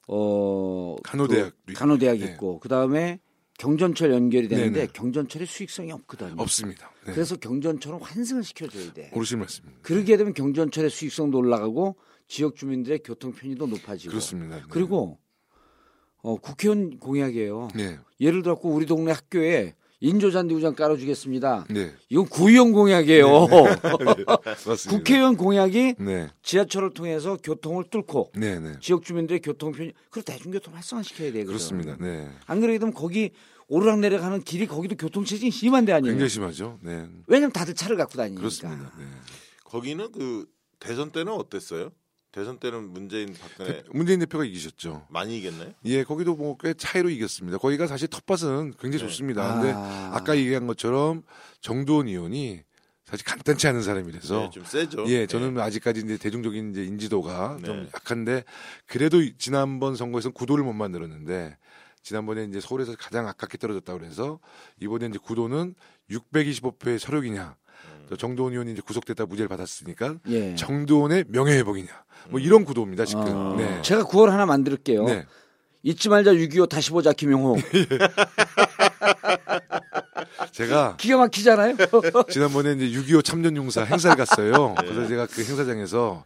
[0.09, 1.78] 어 간호대학도 그 있고.
[1.78, 2.24] 간호대학 네.
[2.32, 3.20] 있고 그다음에
[3.59, 4.92] 경전철 연결이 되는데 네, 네.
[4.92, 6.34] 경전철이 수익성이 없거든요.
[6.38, 6.90] 없습니다.
[7.07, 7.12] 네.
[7.12, 9.11] 그래서 경전철은 환승을 시켜줘야 돼.
[9.14, 9.80] 오르신 말씀입니다.
[9.82, 11.96] 그러게 되면 경전철의 수익성도 올라가고
[12.26, 14.10] 지역 주민들의 교통 편의도 높아지고.
[14.10, 14.56] 그렇습니다.
[14.56, 14.62] 네.
[14.68, 15.18] 그리고
[16.22, 17.68] 어, 국회의원 공약이에요.
[17.74, 17.98] 네.
[18.20, 21.66] 예를 들어 고 우리 동네 학교에 인조잔디 우장 깔아주겠습니다.
[21.70, 21.94] 네.
[22.08, 23.26] 이건 구의원 공약이에요.
[24.66, 24.90] 맞습니다.
[24.90, 26.28] 국회의원 공약이 네.
[26.42, 28.74] 지하철을 통해서 교통을 뚫고 네, 네.
[28.80, 31.46] 지역 주민들의 교통 편의 그리고 대중교통 활성화시켜야 되거든.
[31.46, 31.96] 그렇습니다.
[31.98, 32.28] 네.
[32.46, 33.30] 안 그래도 되면 거기
[33.68, 36.12] 오르락내리락하는 길이 거기도 교통 체증이 심한 데 아니에요.
[36.12, 36.78] 굉장히 심하죠.
[36.82, 37.06] 네.
[37.26, 38.40] 왜냐면 다들 차를 갖고 다니니까.
[38.40, 38.92] 그렇습니다.
[38.98, 39.04] 네.
[39.64, 40.46] 거기는 그
[40.80, 41.90] 대선 때는 어땠어요?
[42.35, 45.07] 대선 때는 문재인 박근혜 대- 문재인 대표가 이기셨죠.
[45.09, 45.72] 많이 이겼나요?
[45.85, 47.59] 예, 거기도 뭐 꽤 차이로 이겼습니다.
[47.59, 49.55] 거기가 사실 텃밭은 굉장히 좋습니다.
[49.55, 50.11] 근데 아.
[50.14, 51.22] 아까 얘기한 것처럼
[51.61, 52.62] 정두원 의원이
[53.05, 55.05] 사실 간단치 않은 사람이라서 네, 좀 세죠.
[55.09, 57.89] 예, 저는 아직까지 이제 대중적인 이제 인지도가 좀 네.
[57.95, 58.43] 약한데
[58.87, 61.57] 그래도 이- 지난번 선거에서는 구도를 못 만들었는데
[62.03, 64.41] 지난번에 이제 서울에서 가장 아깝게 떨어졌다 그래서
[64.80, 65.76] 이번에 이제 구도는
[66.11, 67.57] 625표의 서력이냐.
[68.05, 68.07] 음.
[68.09, 70.55] 또 정두원 의원이 이제 구속됐다 무죄를 받았으니까 예.
[70.55, 71.88] 정두원의 명예회복이냐.
[72.30, 73.24] 뭐 이런 구도입니다, 지금.
[73.26, 73.55] 아.
[73.57, 73.82] 네.
[73.82, 75.05] 제가 9월 하나 만들게요.
[75.05, 75.26] 네.
[75.82, 77.57] 잊지 말자 6.25 다시 보자 김용호.
[80.52, 81.76] 제가 기가 막히잖아요.
[82.30, 84.74] 지난번에 이제 6.25 참전용사 행사를 갔어요.
[84.80, 86.24] 그래서 제가 그 행사장에서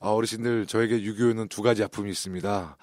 [0.00, 2.76] 아, 어르신들 저에게 6.25는 두 가지 아픔이 있습니다.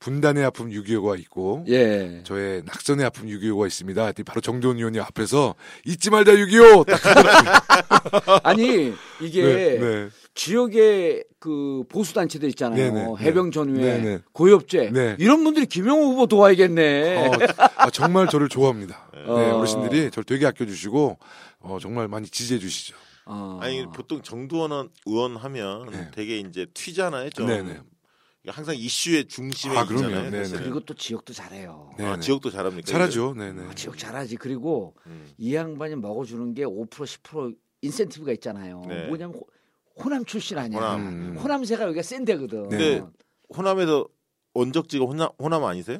[0.00, 2.22] 분단의 아픔 6.25가 있고 예.
[2.24, 4.12] 저의 낙선의 아픔 6.25가 있습니다.
[4.24, 6.86] 바로 정도원 의원이 앞에서 잊지 말자 6.25!
[6.86, 8.40] 딱 하더라고요.
[8.42, 10.08] 아니 이게 네, 네.
[10.34, 12.76] 지역의 그 보수 단체들 있잖아요.
[12.76, 13.14] 네네, 네.
[13.20, 14.18] 해병 전후회, 네네.
[14.32, 15.16] 고엽제 네.
[15.18, 17.28] 이런 분들이 김용호 후보 도와야겠네.
[17.28, 17.30] 어,
[17.76, 19.10] 아, 정말 저를 좋아합니다.
[19.12, 19.58] 네, 어.
[19.58, 21.18] 어르신들이 저를 되게 아껴주시고
[21.60, 22.96] 어, 정말 많이 지지해 주시죠.
[23.26, 23.58] 어.
[23.60, 26.10] 아니 보통 정두원 의원 하면 네.
[26.14, 27.28] 되게 이제 튀잖아요.
[27.30, 27.80] 좀 네네.
[28.48, 30.08] 항상 이슈의 중심에 아, 그럼요.
[30.08, 30.62] 있잖아요.
[30.62, 31.92] 그리고 또 지역도 잘해요.
[31.98, 32.22] 네, 아, 네.
[32.22, 32.86] 지역도 잘합니까?
[32.90, 33.34] 잘하죠.
[33.34, 33.66] 네네.
[33.66, 34.36] 아, 지역 잘하지.
[34.36, 35.28] 그리고 음.
[35.36, 38.82] 이 양반이 먹어주는 게 5% 10% 인센티브가 있잖아요.
[38.88, 39.08] 네.
[39.08, 39.46] 뭐냐면 호,
[40.02, 40.78] 호남 출신 아니야.
[40.78, 41.00] 호남.
[41.00, 41.36] 음.
[41.36, 42.68] 호남새가 여기가 센 데거든.
[42.70, 42.76] 네.
[42.78, 43.02] 근데
[43.54, 44.08] 호남에서
[44.54, 45.98] 원적지가 호남, 호남 아니세요?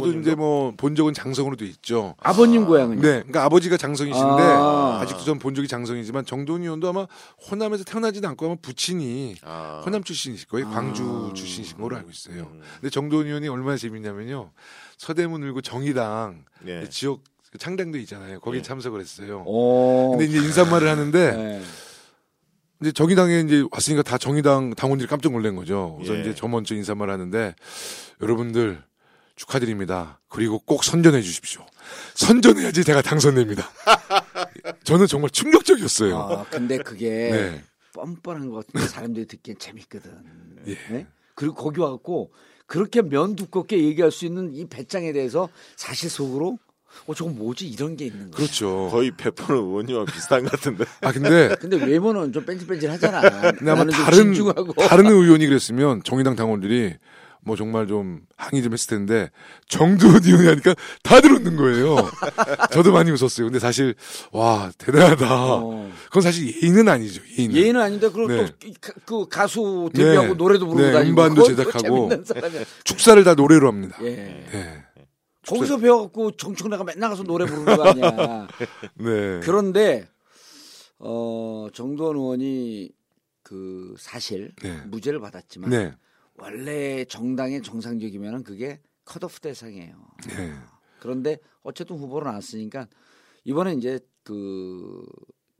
[0.00, 0.12] 저도?
[0.18, 2.14] 이제 뭐 본 적은 장성으로 돼 있죠.
[2.20, 3.00] 아버님 고향은요?
[3.00, 5.00] 네, 그러니까 아버지가 장성이신데 아.
[5.02, 5.06] 아.
[5.06, 7.06] 직도 전 본 적이 장성이지만 정동희 의원도 아마
[7.50, 9.82] 호남에서 태어나지도 않고 아마 부친이 아.
[9.84, 10.68] 호남 출신이실 거예요.
[10.68, 10.70] 아.
[10.70, 12.48] 광주 출신이신 걸로 알고 있어요.
[12.52, 12.60] 음.
[12.80, 14.50] 근데 정동희 의원이 얼마나 재밌냐면요.
[14.98, 16.88] 서대문 을고 정의당 네.
[16.88, 17.20] 지역
[17.58, 18.40] 창당도 있잖아요.
[18.40, 18.66] 거기 에 네.
[18.66, 19.42] 참석을 했어요.
[19.46, 20.10] 오.
[20.12, 21.62] 근데 이제 인사말을 하는데 네.
[22.80, 25.94] 이제 정의당에 이제 왔으니까 다 정의당 당원들이 깜짝 놀란 거죠.
[25.98, 26.20] 그래서 예.
[26.20, 27.54] 이제 저 먼저 인사말 하는데
[28.20, 28.82] 여러분들
[29.36, 30.20] 축하드립니다.
[30.28, 31.64] 그리고 꼭 선전해 주십시오.
[32.14, 33.68] 선전해야지 제가 당선됩니다.
[34.84, 36.16] 저는 정말 충격적이었어요.
[36.18, 37.64] 아, 근데 그게 네.
[37.92, 40.10] 뻔뻔한 것 같은데 사람들이 듣기엔 재밌거든.
[40.66, 40.76] 예.
[40.90, 41.06] 네?
[41.34, 42.32] 그리고 거기 와갖고
[42.66, 46.58] 그렇게 면 두껍게 얘기할 수 있는 이 배짱에 대해서 사실 속으로
[47.06, 48.36] 어 저건 뭐지 이런 게 있는 거야.
[48.36, 48.88] 그렇죠.
[48.90, 50.84] 거의 베푸는 의원님과 비슷한 것 같은데.
[51.00, 53.52] 아 근데 근데 외모는 좀 뺀질뺀질하잖아.
[53.52, 54.34] 근데 아마 다른.
[54.88, 56.94] 다른 의원이 그랬으면 정의당 당원들이
[57.44, 59.30] 뭐 정말 좀 항의 좀 했을 텐데
[59.68, 61.96] 정두원 의원이 하니까 다들 웃는 거예요.
[62.72, 63.46] 저도 많이 웃었어요.
[63.46, 63.94] 근데 사실
[64.30, 65.26] 와 대단하다.
[65.30, 65.90] 어.
[66.06, 67.20] 그건 사실 예의는 아니죠.
[67.36, 67.56] 예의는.
[67.56, 68.46] 예의는 아닌데 그리고 네.
[69.06, 70.34] 또그 가수 데뷔하고 네.
[70.34, 72.10] 노래도 부르고 네, 다니고 음반도 제작하고.
[72.84, 73.98] 축사를 다 노래로 합니다.
[74.02, 74.14] 예.
[74.52, 74.84] 네.
[75.46, 78.46] 거기서 배워갖고 정청래가 맨날 가서 노래 부르는 거 아니야.
[78.94, 79.40] 네.
[79.42, 80.06] 그런데
[81.00, 82.90] 어 정도원 의원이
[83.42, 84.80] 그 사실 네.
[84.86, 85.92] 무죄를 받았지만 네.
[86.42, 89.94] 원래 정당의 정상적이면은 그게 컷오프 대상이에요.
[90.28, 90.52] 네.
[90.98, 92.88] 그런데 어쨌든 후보로 나왔으니까
[93.44, 95.04] 이번에 이제 그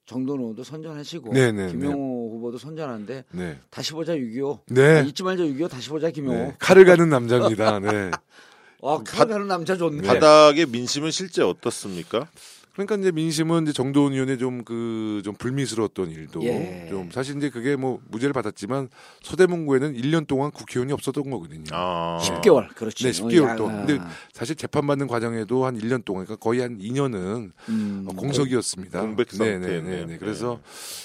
[0.07, 3.61] 정도원 의원도 선전하시고 네, 네, 김용호 후보도 선전하는데 네.
[3.71, 4.99] 다시 보자 6.25 네.
[4.99, 6.57] 아, 잊지 말자 6.25 다시 보자 김용호 네.
[6.59, 7.79] 칼을 가는 남자입니다.
[7.79, 8.11] 네.
[8.83, 12.29] 아 칼가는 남자 좋네 바닥의 민심은 실제 어떻습니까?
[12.73, 16.87] 그러니까 이제 민심은 이제 정도원 의원의 좀 그 좀 불미스러웠던 일도 예.
[16.89, 18.89] 좀 사실 이제 그게 뭐 무죄를 받았지만
[19.23, 21.65] 서대문구에는 1년 동안 국회의원이 없었던 거거든요.
[21.73, 22.19] 아.
[22.23, 23.81] 10개월 그렇지 네, 10개월 어, 동안.
[23.83, 24.03] 야, 근데
[24.33, 29.01] 사실 재판 받는 과정에도 한 1년 동안, 그러니까 거의 한 2년은 음, 공석이었습니다.
[29.01, 29.83] 공백 상태였네요.
[29.83, 30.07] 네네네.
[30.07, 30.19] 네.
[30.19, 30.61] 그래서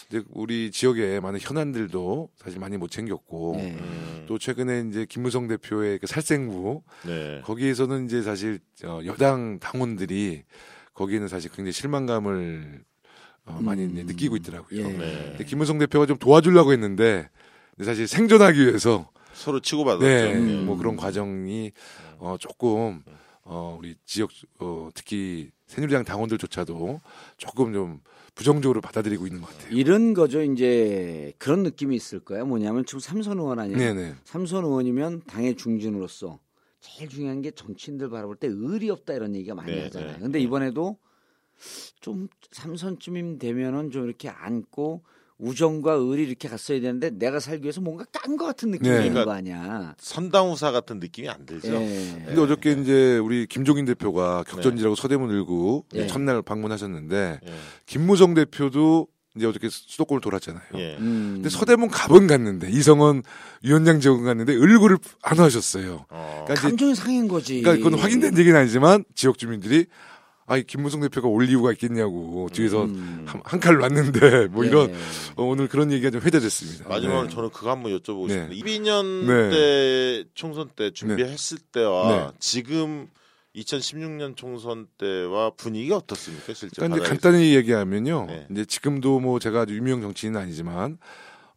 [0.09, 3.77] 이제 우리 지역에 많은 현안들도 사실 많이 못 챙겼고, 네.
[3.79, 4.25] 음.
[4.27, 7.41] 또 최근에 이제 김무성 대표의 그 살생부 네.
[7.43, 10.43] 거기에서는 이제 사실 어, 여당 당원들이
[10.97, 12.83] 거기에는 사실 굉장히 실망감을
[13.45, 14.79] 어, 많이 이제 느끼고 있더라고요.
[14.79, 14.83] 예.
[14.83, 15.25] 네.
[15.29, 17.29] 근데 김무성 대표가 좀 도와주려고 했는데
[17.75, 20.05] 근데 사실 생존하기 위해서 서로 치고받았죠.
[20.05, 20.61] 네, 네.
[20.63, 21.71] 뭐 그런 과정이
[22.17, 23.03] 어, 조금
[23.43, 26.99] 어, 우리 지역 어, 특히 새누리당 당원들조차도
[27.37, 27.99] 조금 좀
[28.33, 29.75] 부정적으로 받아들이고 있는 것 같아요.
[29.75, 30.41] 이런 거죠.
[30.41, 32.43] 이제 그런 느낌이 있을 거야.
[32.43, 33.77] 뭐냐면 지금 삼선 의원 아니에요.
[33.77, 34.15] 네네.
[34.25, 36.39] 삼선 의원이면 당의 중진으로서
[36.79, 40.13] 제일 중요한 게 정치인들 바라볼 때 의리 없다 이런 얘기가 많이 네, 하잖아요.
[40.13, 40.43] 네, 근데 네.
[40.43, 40.97] 이번에도
[41.99, 45.03] 좀 삼선쯤 되면은 좀 이렇게 안고
[45.39, 49.05] 우정과 의리 이렇게 갔어야 되는데 내가 살기 위해서 뭔가 깐것 같은 느낌이 네.
[49.05, 49.95] 있는 거 아니야.
[49.99, 51.73] 선당우사 같은 느낌이 안 들죠.
[51.75, 52.23] 예.
[52.25, 56.07] 근데 어저께 이제 우리 김종인 대표가 격전지라고 서대문 일구 네.
[56.07, 57.53] 첫날 방문하셨는데 예.
[57.85, 59.07] 김무성 대표도
[59.37, 60.63] 이제 어저께 수도권을 돌았잖아요.
[60.75, 60.97] 예.
[60.99, 61.33] 음.
[61.35, 63.23] 근데 서대문 갑은 갔는데 이성원
[63.63, 66.05] 위원장 지원 갔는데 을구를 안 하셨어요.
[66.09, 66.43] 어.
[66.45, 67.61] 그러니까 감정이 상한 거지.
[67.61, 69.85] 그러니까 그건 확인된 얘기는 아니지만 지역 주민들이
[70.49, 73.25] 아이 김무성 대표가 올 이유가 있겠냐고 뒤에서 음.
[73.27, 74.95] 한, 한칼 왔는데 뭐 이런 예.
[75.35, 76.87] 어, 오늘 그런 얘기가 좀 회자됐습니다.
[76.87, 77.35] 마지막으로 네.
[77.35, 78.33] 저는 그거 한번 여쭤보고 네.
[78.33, 79.49] 싶은데 22년 네.
[79.49, 82.37] 때 총선 때 준비했을 때와 네.
[82.39, 83.09] 지금
[83.57, 86.75] 2016년 총선 때와 분위기가 어떻습니까 실제?
[86.75, 87.09] 그러니까 이제?
[87.09, 88.25] 간단히 얘기하면요.
[88.27, 88.47] 네.
[88.51, 90.97] 이제 지금도 뭐 제가 아주 유명 정치인은 아니지만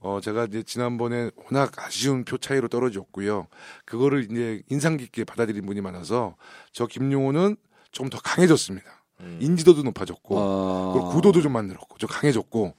[0.01, 3.49] 어 제가 이제 지난번에 워낙 아쉬운 표 차이로 떨어졌고요.
[3.85, 6.37] 그거를 이제 인상 깊게 받아들인 분이 많아서
[6.73, 7.57] 저 김용호는
[7.93, 8.89] 좀 더 강해졌습니다.
[9.21, 9.39] 음.
[9.43, 10.93] 인지도도 높아졌고 어.
[10.95, 12.75] 그리고 구도도 좀 만들었고 좀 강해졌고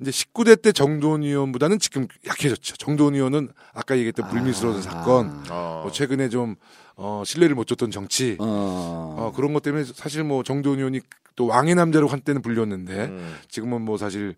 [0.00, 2.76] 이제 19대 때 정도원 의원보다는 지금 약해졌죠.
[2.76, 5.80] 정도원 의원은 아까 얘기했던 불미스러운 사건, 어.
[5.82, 6.54] 뭐 최근에 좀
[6.94, 9.16] 어, 신뢰를 못 줬던 정치, 어.
[9.18, 11.00] 어, 그런 것 때문에 사실 뭐 정도원 의원이
[11.34, 13.36] 또 왕의 남자로 한때는 불렸는데 음.
[13.48, 14.36] 지금은 뭐 사실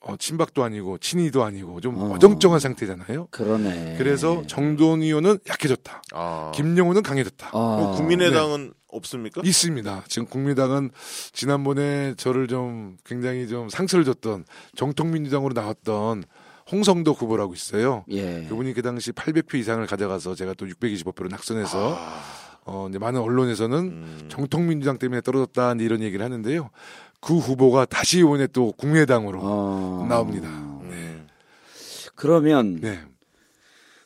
[0.00, 2.14] 어, 친박도 아니고 친이도 아니고 좀 어.
[2.14, 2.18] 어.
[2.18, 3.28] 정쩡한 상태잖아요.
[3.30, 3.96] 그러네.
[3.98, 6.02] 그래서 정도원 의원은 약해졌다.
[6.12, 6.52] 아.
[6.54, 7.50] 김영호는 강해졌다.
[7.52, 7.76] 어.
[7.76, 9.42] 그럼 국민의당은 없습니까?
[9.44, 10.04] 있습니다.
[10.08, 10.90] 지금 국민당은
[11.32, 14.44] 지난번에 저를 좀 굉장히 좀 상처를 줬던
[14.76, 16.24] 정통민주당으로 나왔던
[16.70, 18.04] 홍성도 후보라고 있어요.
[18.10, 18.46] 예.
[18.48, 22.22] 그분이 그 당시 800표 이상을 가져가서 제가 또 625표로 낙선해서 아.
[22.66, 24.28] 어 이제 많은 언론에서는 음.
[24.30, 26.70] 정통민주당 때문에 떨어졌다 이런 얘기를 하는데요.
[27.20, 30.06] 그 후보가 다시 이번에 또 국민의당으로 어.
[30.08, 30.48] 나옵니다.
[30.48, 30.74] 음.
[32.14, 33.00] 그러면 네,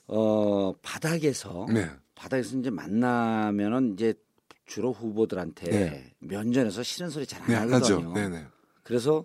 [0.06, 4.14] 어 바닥에서 네, 바닥에서 이제 만나면은 이제
[4.68, 6.12] 주로 후보들한테 네.
[6.20, 7.54] 면전에서 싫은 소리 잘안 네.
[7.54, 8.12] 하거든요.
[8.12, 8.46] 네, 네.
[8.84, 9.24] 그래서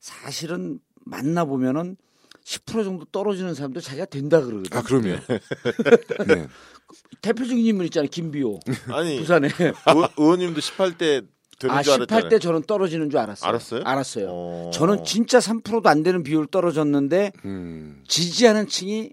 [0.00, 1.96] 사실은 만나 보면은
[2.44, 4.76] 10% 정도 떨어지는 사람도 자기가 된다 그러거든.
[4.76, 5.16] 아 그럼요.
[6.26, 6.48] 네,
[7.22, 8.10] 대표적인 인물 있잖아요.
[8.10, 8.58] 김비호
[8.88, 9.48] 아니 부산에
[9.88, 11.26] 의원- 의원 님도 18대
[11.60, 12.28] 되는 아 줄 알았잖아요.
[12.28, 13.48] 18대 저는 떨어지는 줄 알았어요.
[13.48, 13.82] 알았어요?
[13.84, 14.26] 알았어요.
[14.28, 14.70] 어.
[14.74, 19.12] 저는 진짜 3%도 안 되는 비율 떨어졌는데 음, 지지하는 층이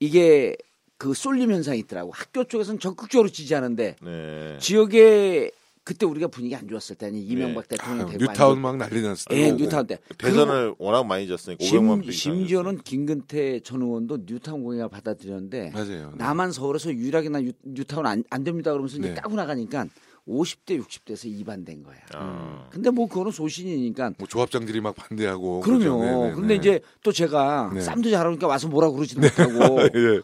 [0.00, 0.56] 이게
[0.96, 2.12] 그 쏠림 현상이 있더라고.
[2.12, 4.58] 학교 쪽에서는 적극적으로 지지하는데 네.
[4.60, 5.50] 지역에
[5.82, 9.26] 그때 우리가 분위기 안 좋았을 때 아니 이명박 대통령 아유, 되고 뉴타운 막 난리 났을
[9.28, 9.36] 때.
[9.36, 9.98] 예, 뉴타운 때.
[10.16, 15.72] 대선을 워낙 많이 졌으니까 그리고 500만 심, 표 심지어는 김근태 전 의원도 뉴타운 공약을 받아들였는데
[15.74, 16.10] 맞아요.
[16.10, 16.16] 네.
[16.16, 19.14] 나만 서울에서 유일하게 나 뉴, 뉴타운 안, 안 됩니다 그러면서 이제 네.
[19.14, 19.86] 까고 나가니까
[20.26, 21.96] 50대 60대에서 이반된 거야.
[22.14, 22.66] 아.
[22.70, 25.60] 근데 뭐 그거는 소신이니까 뭐 조합장들이 막 반대하고.
[25.60, 26.02] 그럼요.
[26.02, 26.54] 네, 네, 근데 네.
[26.54, 27.82] 이제 또 제가 네.
[27.82, 29.82] 쌈도 잘하니까 와서 뭐라 그러지도 못하고.
[29.94, 30.22] 예.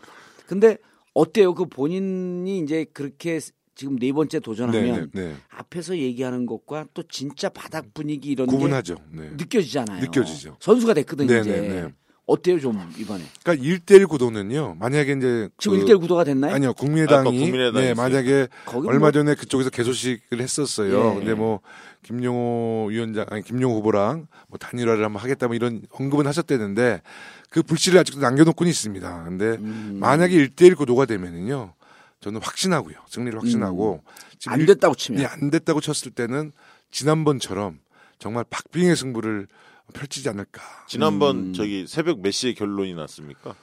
[0.51, 0.79] 근데
[1.15, 1.55] 어때요?
[1.55, 3.39] 그 본인이 이제 그렇게
[3.77, 5.35] 지금 네 번째 네, 도전하면 네, 네.
[5.49, 8.97] 앞에서 얘기하는 것과 또 진짜 바닥 분위기 이런 게 구분하죠.
[9.13, 9.31] 네.
[9.31, 10.01] 느껴지잖아요.
[10.01, 10.57] 느껴지죠.
[10.59, 11.93] 선수가 됐거든 네, 이제.
[12.31, 13.25] 어때요 좀 이번에?
[13.43, 14.77] 그러니까 1대1 구도는요.
[14.79, 16.55] 만약에 이제 지금 그- 1대1 구도가 됐나요?
[16.55, 16.73] 아니요.
[16.75, 17.95] 국민의당이 아까 국민의당이 네, 있어요.
[17.97, 21.11] 만약에 얼마 뭐- 전에 그쪽에서 개소식을 했었어요.
[21.11, 21.15] 예.
[21.19, 21.61] 근데 뭐
[22.03, 27.03] 김용호 위원장 아니 김용호 후보랑 뭐 단일화를 한번 하겠다 뭐 이런 언급은 하셨대는데
[27.51, 29.25] 그 불씨를 아직도 남겨놓고는 있습니다.
[29.25, 29.97] 근데 음.
[30.01, 31.75] 만약에 1대1 구도가 되면은요.
[32.21, 32.97] 저는 확신하고요.
[33.09, 34.03] 승리를 확신하고
[34.39, 34.55] 지금 음.
[34.55, 36.53] 안 일- 됐다고 치면 예, 안 됐다고 쳤을 때는
[36.91, 37.79] 지난번처럼
[38.19, 39.47] 정말 박빙의 승부를
[39.91, 40.63] 펼치지 않을까.
[40.89, 41.53] 지난번 음.
[41.53, 43.55] 저기 새벽 몇 시에 결론이 났습니까?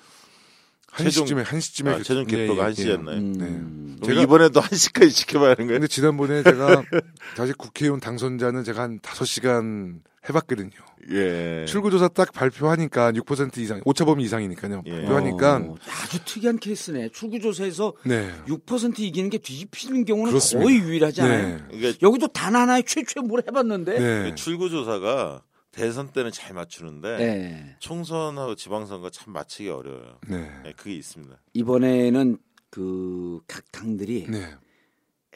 [0.92, 3.18] 한 시쯤에 한 시쯤에 아, 최종 개표가 한 시였나요?
[3.18, 3.98] 음.
[4.02, 4.08] 네.
[4.08, 5.80] 제가- 이번에도 한 시까지 지켜봐야 하는 거예요?
[5.80, 6.82] 근데 지난번에 제가
[7.38, 10.72] 다시 국회의원 당선자는 제가 한 5시간 해봤거든요.
[11.12, 11.66] 예.
[11.68, 14.82] 출구조사 딱 발표하니까 6% 이상, 오차범위 이상이니까요.
[14.88, 14.92] 예.
[14.92, 17.10] 발표하니까 어, 아주 특이한 케이스네.
[17.14, 18.34] 출구조사에서 네.
[18.48, 20.66] 6% 이기는 게 뒤집히는 경우는 그렇습니다.
[20.68, 21.48] 거의 유일하지 않아요?
[21.48, 21.64] 네.
[21.70, 24.00] 그러니까 여기도 단 하나의 최초에 뭘 해봤는데.
[24.00, 24.30] 네.
[24.30, 25.44] 그 출구조사가
[25.78, 27.76] 대선 때는 잘 맞추는데 네.
[27.80, 30.20] 총선하고 지방선거 참 맞추기 어려워요.
[30.28, 30.50] 네.
[30.64, 31.38] 네, 그게 있습니다.
[31.54, 32.38] 이번에는
[32.70, 34.56] 그 각 당들이 네.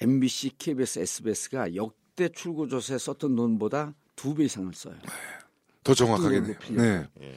[0.02, 4.96] MBC, KBS, SBS가 역대 출구 조사에 썼던 돈보다 두 배 이상을 써요.
[5.84, 6.40] 더 정확하게.
[6.42, 6.48] 네.
[6.48, 6.82] 높이려고.
[6.82, 7.36] 네.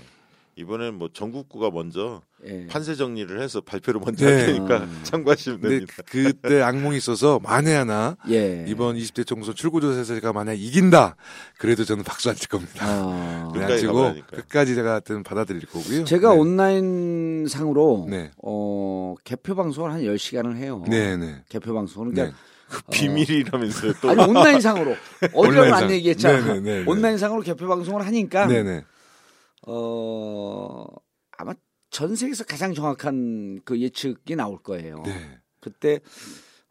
[0.56, 0.62] 예.
[0.62, 2.66] 이번엔 뭐 전국구가 먼저 예.
[2.68, 4.32] 판세 정리를 해서 발표를 먼저 네.
[4.36, 4.88] 할 테니까 아.
[5.02, 5.94] 참고하시면 됩니다.
[6.06, 8.64] 그- 그때 악몽이 있어서 만에 하나 예.
[8.68, 11.16] 이번 20대 총선 출구조사에서 제가 만약 이긴다
[11.58, 12.84] 그래도 저는 박수 안 칠 겁니다.
[12.86, 13.50] 아.
[13.52, 14.40] 끝까지 그래가지고 가봐야니까요.
[14.42, 16.04] 끝까지 제가 하여튼 받아들일 거고요.
[16.04, 16.38] 제가 네.
[16.38, 18.30] 온라인 상으로 네.
[18.42, 20.84] 어, 개표 방송을 한 10시간을 해요.
[20.88, 21.42] 네, 네.
[21.48, 22.30] 개표 방송을 네.
[22.32, 22.38] 그러니까
[22.90, 23.92] 비밀이라면서요.
[24.00, 24.92] 또 아니 온라인 상으로
[25.32, 25.90] 어디라고 안 온라인상.
[25.92, 26.38] 얘기했잖아.
[26.38, 26.84] 네, 네, 네, 네.
[26.90, 28.84] 온라인 상으로 개표 방송을 하니까 네, 네.
[29.66, 30.86] 어
[31.38, 31.54] 아마
[31.90, 35.02] 전 세계에서 가장 정확한 그 예측이 나올 거예요.
[35.04, 35.38] 네.
[35.60, 36.00] 그때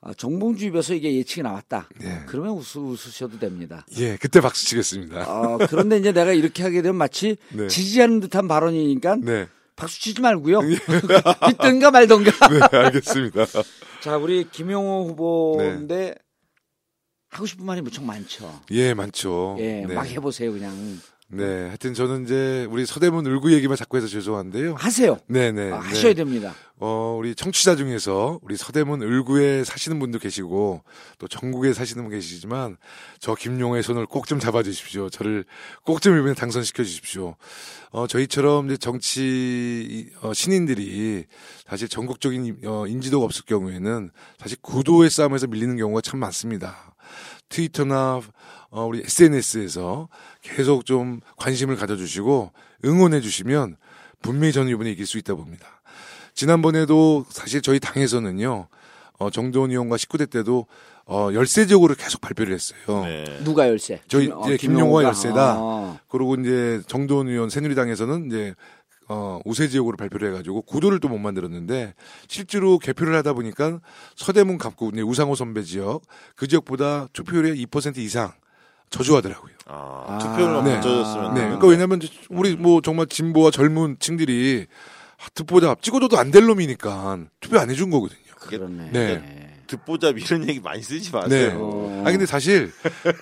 [0.02, 1.88] 아, 정봉주 입에서 이게 예측이 나왔다.
[1.98, 2.24] 네.
[2.28, 3.86] 그러면 웃으, 웃으셔도 됩니다.
[3.98, 5.22] 예, 그때 박수 치겠습니다.
[5.32, 7.68] 어, 그런데 이제 내가 이렇게 하게 되면 마치 네.
[7.68, 9.48] 지지하는 듯한 발언이니까 네.
[9.78, 10.60] 박수 치지 말고요.
[11.48, 12.32] 믿든가 말든가.
[12.50, 13.46] 네, 알겠습니다.
[14.02, 16.16] 자, 우리 김용호 후보인데
[17.30, 18.62] 하고 싶은 말이 무척 많죠.
[18.72, 19.56] 예, 많죠.
[19.60, 19.94] 예, 네.
[19.94, 21.00] 막 해보세요, 그냥.
[21.36, 24.76] 네, 하여튼 저는 이제 우리 서대문 을구 얘기만 자꾸 해서 죄송한데요.
[24.76, 25.18] 하세요.
[25.28, 25.72] 네, 네.
[25.72, 25.88] 아, 네.
[25.88, 26.54] 하셔야 됩니다.
[26.78, 30.84] 어, 우리 청취자 중에서 우리 서대문 을구에 사시는 분도 계시고
[31.18, 32.78] 또 전국에 사시는 분 계시지만
[33.20, 35.10] 저 김용호의 손을 꼭 좀 잡아주십시오.
[35.10, 35.46] 저를
[35.86, 37.36] 꼭 좀 이번에 당선시켜 주십시오.
[37.92, 41.26] 어, 저희처럼 이제 정치 어, 신인들이
[41.68, 46.96] 사실 전국적인 인- 어, 인지도가 없을 경우에는 사실 구도의 싸움에서 밀리는 경우가 참 많습니다.
[47.50, 48.22] 트위터나
[48.76, 50.10] 어, 우리 SNS에서
[50.42, 52.52] 계속 좀 관심을 가져주시고
[52.86, 53.78] 응원해 주시면
[54.24, 55.68] 분명히 저는 이번에 이길 수 있다 봅니다.
[56.34, 58.68] 지난번에도 사실 저희 당에서는요,
[59.20, 60.66] 어, 정도원 의원과 19대 때도
[61.06, 63.04] 어, 열세적으로 계속 발표를 했어요.
[63.06, 63.26] 네.
[63.44, 64.02] 누가 열쇠?
[64.08, 65.04] 저희 김- 어, 이제 김용호가?
[65.04, 65.54] 열쇠다.
[65.60, 68.56] 아, 그리고 이제 정도원 의원 새누리당에서는 이제
[69.10, 71.94] 어, 우세 지역으로 발표를 해가지고 구도를 또 못 만들었는데
[72.28, 73.82] 실제로 개표를 하다 보니까
[74.16, 76.02] 서대문 갑구 이제 우상호 선배 지역
[76.36, 78.32] 그 지역보다 투표율이 2% 이상
[78.94, 79.54] 저조하더라고요.
[79.66, 80.18] 아, 아.
[80.20, 80.76] 투표율만 네.
[80.78, 81.42] 붙여줬으면 네.
[81.42, 84.68] 그러니까 왜냐면 우리 뭐 정말 진보와 젊은 층들이
[85.34, 88.20] 득보다 찍어줘도 안 될 놈이니까 투표 안 해준 거거든요.
[88.40, 88.90] 그렇네.
[88.92, 89.50] 네.
[89.68, 91.18] 듣보잡 이런 얘기 많이 쓰지 네.
[91.18, 91.60] 마세요.
[91.62, 92.04] 어.
[92.06, 92.72] 아 근데 사실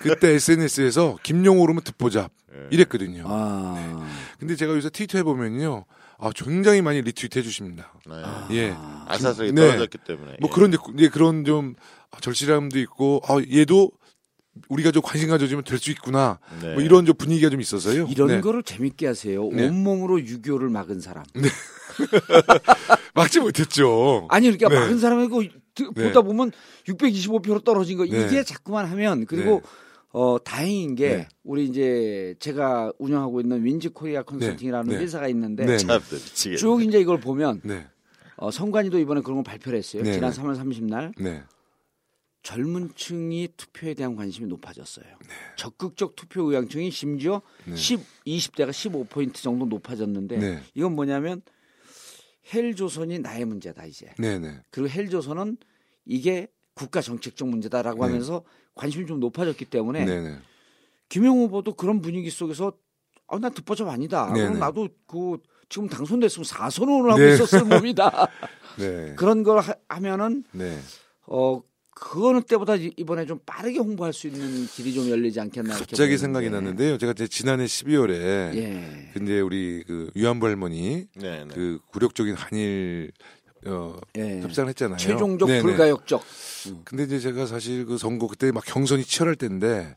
[0.00, 2.58] 그때 SNS에서 김용호로면 득보잡 네.
[2.70, 3.24] 이랬거든요.
[3.26, 4.06] 아,
[4.38, 5.84] 근데 제가 요새 트위터에 보면요,
[6.18, 7.94] 아 굉장히 많이 리트윗 해주십니다.
[8.06, 8.56] 네.
[8.56, 9.62] 예, 아사스하게 네.
[9.68, 10.36] 떨어졌기 때문에.
[10.40, 10.54] 뭐 예.
[10.54, 11.76] 그런 이제 그런 좀
[12.20, 13.90] 절실함도 있고, 아 얘도
[14.68, 16.38] 우리가 좀 관심 가져주면 될 수 있구나.
[16.60, 16.74] 네.
[16.74, 18.06] 뭐 이런 좀 분위기가 좀 있어서요.
[18.10, 18.40] 이런 네.
[18.40, 19.48] 거를 재밌게 하세요.
[19.50, 19.66] 네.
[19.68, 21.24] 온몸으로 유교를 막은 사람.
[23.14, 24.26] 막지 못했죠.
[24.30, 24.74] 아니 그러니까 네.
[24.80, 25.42] 막은 사람이고
[25.74, 26.04] 드- 네.
[26.08, 26.52] 보다 보면
[26.86, 28.26] 625표로 떨어진 거 네.
[28.26, 29.62] 이게 자꾸만 하면 그리고
[30.10, 31.28] 어 다행인 게 네.
[31.42, 34.96] 우리 이제 제가 운영하고 있는 윈지 코리아 컨설팅이라는 네.
[34.98, 35.02] 네.
[35.04, 35.78] 회사가 있는데 네.
[36.56, 37.86] 쭉 이제 이걸 보면 네,
[38.36, 40.02] 어, 성관이도 이번에 그런 걸 발표를 했어요.
[40.02, 40.42] 네, 지난 네.
[40.42, 41.42] 3월 30날 네,
[42.42, 45.06] 젊은 층이 투표에 대한 관심이 높아졌어요.
[45.06, 45.34] 네.
[45.56, 47.40] 적극적 투표 의향층이 심지어
[47.72, 50.62] 10, 20대가 15포인트 정도 높아졌는데 네.
[50.74, 51.42] 이건 뭐냐면
[52.52, 54.12] 헬조선이 나의 문제다 이제.
[54.18, 55.56] 네, 네, 그리고 헬조선은
[56.04, 58.10] 이게 국가 정책적 문제다라고 네.
[58.10, 58.42] 하면서
[58.74, 60.38] 관심이 좀 높아졌기 때문에 네, 네,
[61.08, 62.72] 김용 후보도 그런 분위기 속에서
[63.28, 64.26] 아, 나 듣보잡 아니다.
[64.32, 64.58] 네, 그럼 네.
[64.58, 65.38] 나도 그
[65.68, 67.34] 지금 당선됐으면 4선언을 하고 네.
[67.34, 68.28] 있었을 몸이다.
[68.78, 70.78] 네, 그런 걸 하, 하면은 네.
[71.26, 71.62] 어
[71.94, 76.16] 그거는 때보다 이- 이번에 좀 빠르게 홍보할 수 있는 길이 좀 열리지 않겠나 갑자기.
[76.18, 76.98] 생각이 났는데요.
[76.98, 78.10] 제가 이제 지난해 12월에
[78.56, 79.10] 예.
[79.12, 81.48] 근데 우리 그 위안부 할머니 네, 네.
[81.52, 83.12] 그 굴욕적인 한일
[83.66, 84.40] 어, 예.
[84.40, 84.96] 협상을 했잖아요.
[84.96, 85.62] 최종적 네네.
[85.62, 86.24] 불가역적.
[86.84, 89.96] 근데 이제 제가 사실 그 선거 그때 막 경선이 치열할 때인데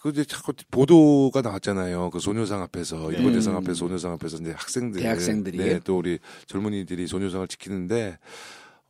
[0.00, 2.08] 그 이제 자꾸 보도가 나왔잖아요.
[2.10, 5.58] 그 소녀상 앞에서 일본 대상 앞에서 소녀상 앞에서 이제 학생들, 대학생들이.
[5.58, 8.16] 네, 또 우리 젊은이들이 소녀상을 지키는데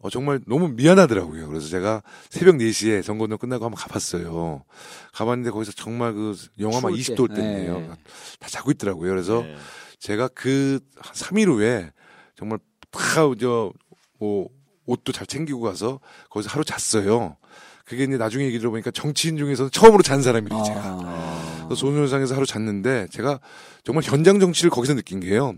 [0.03, 1.49] 어 정말 너무 미안하더라고요.
[1.49, 4.65] 그래서 제가 새벽 4시에 선거운동 끝나고 한번 가봤어요.
[5.13, 7.15] 가봤는데 거기서 정말 그 영하만 추울 때.
[7.15, 7.81] 20도 올 때인데요.
[7.81, 7.91] 네.
[8.39, 9.11] 다 자고 있더라고요.
[9.11, 9.57] 그래서 네.
[9.99, 11.93] 제가 그 3일 후에
[12.35, 12.59] 정말
[12.91, 14.49] 다저뭐
[14.87, 17.37] 옷도 잘 챙기고 가서 거기서 하루 잤어요.
[17.85, 20.81] 그게 이제 나중에 얘기 들어보니까 정치인 중에서는 처음으로 잔 사람이에요, 제가.
[20.85, 21.65] 아.
[21.67, 23.41] 그래서 소녀상에서 하루 잤는데 제가
[23.85, 25.55] 정말 현장 정치를 거기서 느낀 게요.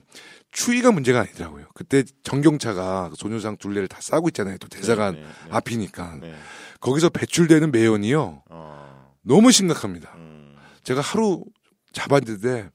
[0.52, 1.64] 추위가 문제가 아니더라고요.
[1.74, 4.58] 그때 전경차가 그 소녀상 둘레를 다 싸고 있잖아요.
[4.58, 5.48] 또 대사관 네, 네, 네.
[5.50, 6.18] 앞이니까.
[6.20, 6.34] 네.
[6.80, 8.42] 거기서 배출되는 매연이요.
[8.50, 10.12] 어, 너무 심각합니다.
[10.16, 10.54] 음.
[10.84, 11.44] 제가 하루
[11.92, 12.68] 잡았는데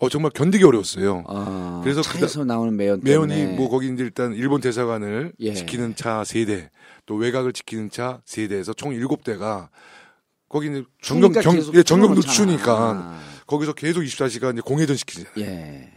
[0.00, 1.24] 어 정말 견디기 어려웠어요.
[1.26, 3.56] 아, 그래서 차에서 나오는 매연 매연이 때문에.
[3.56, 5.54] 뭐 거기 이제 일단 일본 대사관을 예.
[5.54, 6.70] 지키는 차 세 대,
[7.06, 9.70] 또 외곽을 지키는 차 세 대에서 총 일곱 대가
[10.48, 12.32] 거기 이제 정경 추우니까 경, 예, 정경도 틀어놓잖아.
[12.32, 15.32] 추우니까 거기서 계속 24시간 이제 공회전 시키잖아요.
[15.38, 15.92] 예.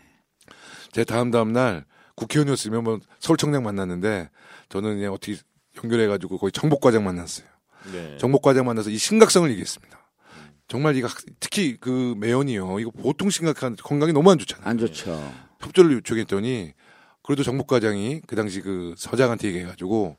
[0.91, 1.85] 제 다음 다음 날
[2.15, 4.29] 국회의원이었으면 뭐 서울청장 만났는데
[4.69, 5.37] 저는 그냥 어떻게
[5.83, 7.47] 연결해가지고 거기 정복과장 만났어요.
[7.91, 8.17] 네.
[8.19, 9.99] 정복과장 만나서 이 심각성을 얘기했습니다.
[10.67, 12.79] 정말 이거 학- 특히 그 매연이요.
[12.79, 14.67] 이거 보통 심각한 건강이 너무 안 좋잖아요.
[14.67, 15.33] 안 좋죠.
[15.59, 16.73] 협조를 요청했더니
[17.23, 20.17] 그래도 정복과장이 그 당시 그 서장한테 얘기해가지고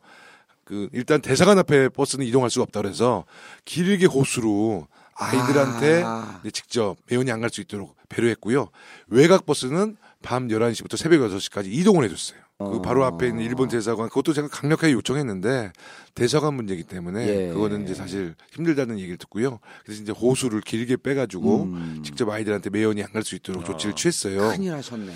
[0.65, 3.25] 그 일단 대사관 앞에 버스는 이동할 수가 없다 그래서
[3.65, 6.41] 길게 호수로 아이들한테 아.
[6.53, 8.69] 직접 매연이 안 갈 수 있도록 배려했고요.
[9.09, 12.41] 외곽 버스는 밤 11시부터 새벽 6시까지 이동을 해줬어요.
[12.59, 15.73] 그 바로 앞에 있는 일본 대사관 그것도 제가 강력하게 요청했는데
[16.15, 17.53] 대사관 문제이기 때문에 예.
[17.53, 19.59] 그거는 이제 사실 힘들다는 얘기를 듣고요.
[19.85, 22.03] 그래서 이제 호수를 길게 빼가지고 음.
[22.05, 24.51] 직접 아이들한테 매연이 안 갈 수 있도록 조치를 취했어요.
[24.51, 25.13] 큰일 하셨네.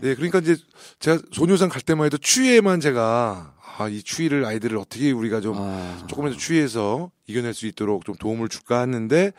[0.00, 0.56] 네, 그러니까 이제
[0.98, 6.04] 제가 소녀상 갈 때만 해도 추위에만 제가 아, 이 추위를 아이들을 어떻게 우리가 좀 아.
[6.06, 9.32] 조금이라도 추위에서 이겨낼 수 있도록 좀 도움을 줄까 했는데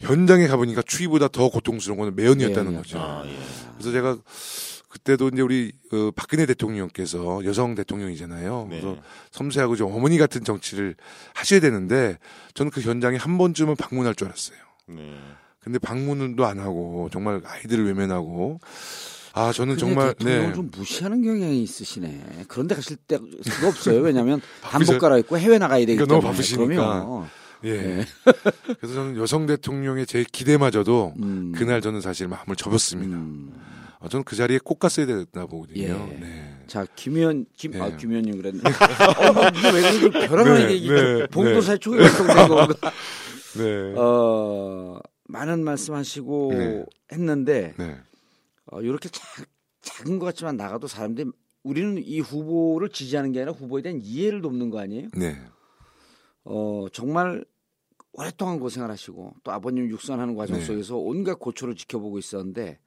[0.00, 2.82] 현장에 가보니까 추위보다 더 고통스러운 거는 매연이었다는 매연이었다.
[2.82, 2.98] 거죠.
[2.98, 3.36] 아, 예.
[3.74, 4.16] 그래서 제가
[4.88, 8.68] 그때도 이제 우리 어, 박근혜 대통령께서 여성 대통령이잖아요.
[8.70, 8.80] 네.
[8.80, 9.00] 그래서
[9.30, 10.94] 섬세하고 좀 어머니 같은 정치를
[11.34, 12.18] 하셔야 되는데
[12.54, 14.58] 저는 그 현장에 한 번쯤은 방문할 줄 알았어요.
[14.88, 15.18] 네.
[15.60, 18.60] 근데 방문도 안 하고 정말 아이들을 외면하고
[19.34, 20.54] 아 저는 정말 대통령을 네.
[20.54, 22.44] 좀 무시하는 경향이 있으시네.
[22.48, 23.22] 그런데 가실 데가
[23.68, 24.00] 없어요.
[24.02, 26.22] 왜냐하면 단복 갈아입고 해외 나가야 되기 그러니까 때문에.
[26.22, 27.30] 너무 바쁘시니까.
[27.64, 27.80] 예.
[27.80, 28.04] 네.
[28.80, 31.52] 그래서 저는 여성 대통령의 제 기대마저도 음.
[31.56, 33.16] 그날 저는 사실 마음을 접었습니다.
[33.16, 33.52] 음.
[34.00, 35.82] 어, 저는 그 자리에 꼭 갔어야 됐나 보거든요.
[35.82, 36.16] 예.
[36.18, 36.56] 네.
[36.66, 37.80] 자, 김의원, 김, 네.
[37.80, 38.60] 아, 김의원님 그랬네.
[38.60, 40.26] 어, 이게 왜?
[40.26, 42.68] 벼랑을 네, 이게 네, 봉도사의 촉이 활동된 건가?
[43.58, 43.94] 네.
[43.96, 46.84] 어, 많은 말씀하시고 네.
[47.12, 47.96] 했는데, 네.
[48.72, 49.22] 어, 이렇게 작,
[49.82, 51.30] 작은 것 같지만 나가도 사람들이
[51.62, 55.08] 우리는 이 후보를 지지하는 게 아니라 후보에 대한 이해를 돕는 거 아니에요?
[55.14, 55.38] 네.
[56.44, 57.44] 어, 정말
[58.12, 60.64] 오랫동안 고생을 하시고 또 아버님 육선하는 과정 네.
[60.64, 62.80] 속에서 온갖 고초를 지켜보고 있었는데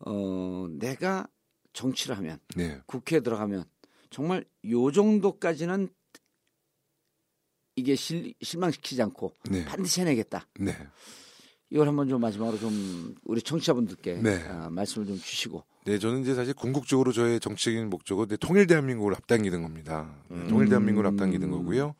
[0.00, 1.26] 어, 내가
[1.72, 2.80] 정치를 하면 네.
[2.86, 3.64] 국회에 들어가면
[4.10, 5.88] 정말 요 정도까지는
[7.76, 9.64] 이게 실, 실망시키지 않고 네.
[9.64, 10.46] 반드시 해내겠다.
[11.70, 11.76] 네.
[11.76, 14.42] 이걸 한번 좀 마지막으로 좀 우리 청취자분들께 네.
[14.48, 19.14] 아, 말씀을 좀 주시고 네, 저는 이제 사실 궁극적으로 저의 정치적인 목적은 네, 통일 대한민국을
[19.14, 20.14] 앞당기는 겁니다.
[20.28, 21.94] 네, 통일 대한민국을 앞당기는 거고요.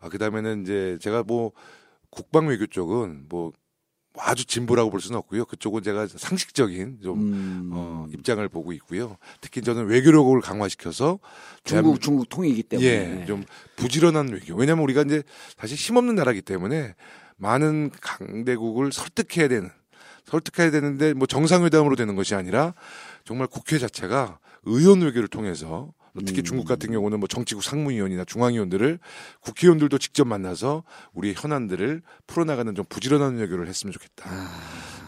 [0.00, 1.52] 아, 그 다음에는 이제 제가 뭐
[2.10, 3.52] 국방 외교 쪽은 뭐
[4.20, 5.44] 아주 진보라고 볼 수는 없고요.
[5.44, 9.16] 그쪽은 제가 상식적인 좀 음, 어, 입장을 보고 있고요.
[9.40, 11.18] 특히 저는 외교력을 강화시켜서
[11.64, 13.44] 중국 중국 통이기 때문에 예, 좀
[13.76, 14.56] 부지런한 외교.
[14.56, 15.22] 왜냐하면 우리가 이제
[15.56, 16.94] 사실 힘없는 나라기 때문에
[17.38, 19.70] 많은 강대국을 설득해야 되는,
[20.26, 22.74] 설득해야 되는데 뭐 정상회담으로 되는 것이 아니라
[23.24, 25.92] 정말 국회 자체가 의원 외교를 통해서
[26.26, 28.98] 특히 중국 같은 경우는 뭐 정치국 상무위원이나 중앙위원들을
[29.40, 30.82] 국회의원들도 직접 만나서
[31.12, 34.28] 우리 현안들을 풀어나가는 좀 부지런한 외교를 했으면 좋겠다.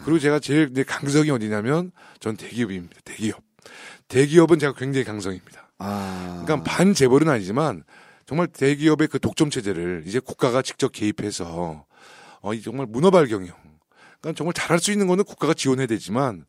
[0.05, 2.95] 그리고 제가 제일 강성이 어디냐면 전 대기업입니다.
[3.03, 3.41] 대기업.
[4.07, 5.69] 대기업은 제가 굉장히 강성입니다.
[5.79, 7.83] 아, 그러니까 반재벌은 아니지만
[8.25, 11.85] 정말 대기업의 그 독점 체제를 이제 국가가 직접 개입해서
[12.41, 13.55] 어, 이 정말 문어발 경영.
[14.19, 16.45] 그러니까 정말 잘할 수 있는 거는 국가가 지원해야 되지만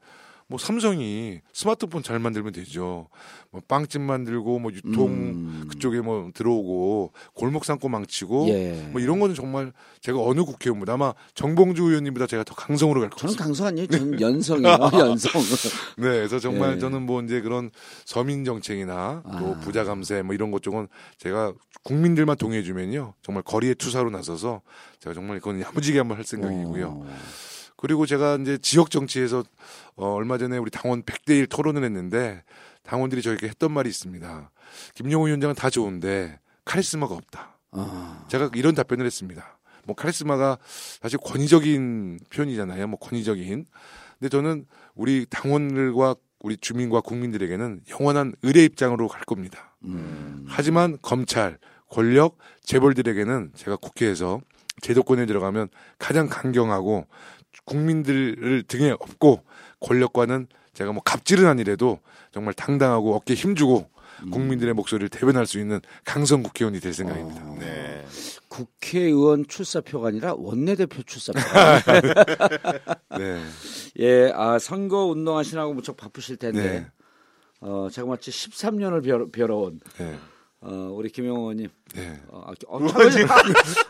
[0.46, 3.08] 뭐 삼성이 스마트폰 잘 만들면 되죠.
[3.50, 5.64] 뭐 빵집 만들고 뭐 유통 음.
[5.68, 8.88] 그쪽에 뭐 들어오고 골목 상고 망치고 예.
[8.92, 13.34] 뭐 이런 거는 정말 제가 어느 국회의원보다 아마 정봉주 의원님보다 제가 더 강성으로 갈것 저는
[13.34, 13.44] 같습니다.
[13.44, 13.86] 강성 아니에요.
[13.88, 14.78] 저는 연성이에요.
[14.98, 15.32] 연성.
[15.98, 16.78] 네, 그래서 정말 예.
[16.78, 17.70] 저는 뭐 이제 그런
[18.04, 19.60] 서민 정책이나 또 아.
[19.60, 20.88] 부자 감세 뭐 이런 것 쪽은
[21.18, 21.52] 제가
[21.84, 24.62] 국민들만 동의해 주면요 정말 거리에 투사로 나서서
[25.00, 26.86] 제가 정말 그건 야무지게 한번 할 생각이고요.
[26.88, 27.16] 어.
[27.82, 29.42] 그리고 제가 이제 지역 정치에서
[29.96, 32.44] 어, 얼마 전에 우리 당원 100대1 토론을 했는데
[32.84, 34.52] 당원들이 저에게 했던 말이 있습니다.
[34.94, 37.58] 김용호 위원장은 다 좋은데 카리스마가 없다.
[37.72, 39.58] 아, 제가 이런 답변을 했습니다.
[39.84, 40.58] 뭐 카리스마가
[41.00, 42.86] 사실 권위적인 표현이잖아요.
[42.86, 43.66] 뭐 권위적인.
[44.20, 44.64] 근데 저는
[44.94, 49.74] 우리 당원들과 우리 주민과 국민들에게는 영원한 의뢰 입장으로 갈 겁니다.
[49.82, 50.44] 음.
[50.46, 51.58] 하지만 검찰,
[51.90, 54.40] 권력, 재벌들에게는 제가 국회에서
[54.82, 55.68] 제도권에 들어가면
[55.98, 57.06] 가장 강경하고
[57.64, 59.42] 국민들을 등에 업고
[59.80, 62.00] 권력과는 제가 뭐 갑질은 아니래도
[62.32, 63.90] 정말 당당하고 어깨에 힘주고
[64.30, 67.42] 국민들의 목소리를 대변할 수 있는 강성 국회의원이 될 생각입니다.
[67.42, 67.56] 어.
[67.58, 68.04] 네.
[68.48, 71.40] 국회의원 출사표가 아니라 원내대표 출사표.
[73.18, 73.42] 네.
[73.98, 76.86] 예, 아 선거 운동하시느라고 무척 바쁘실 텐데 네.
[77.60, 80.18] 어 제가 마치 13년을 벼, 벼러온 네.
[80.64, 81.68] 어 우리 김영호 의원님.
[81.94, 82.20] 네.
[82.28, 82.78] 어, 아, 어,
[83.10, 83.28] 참,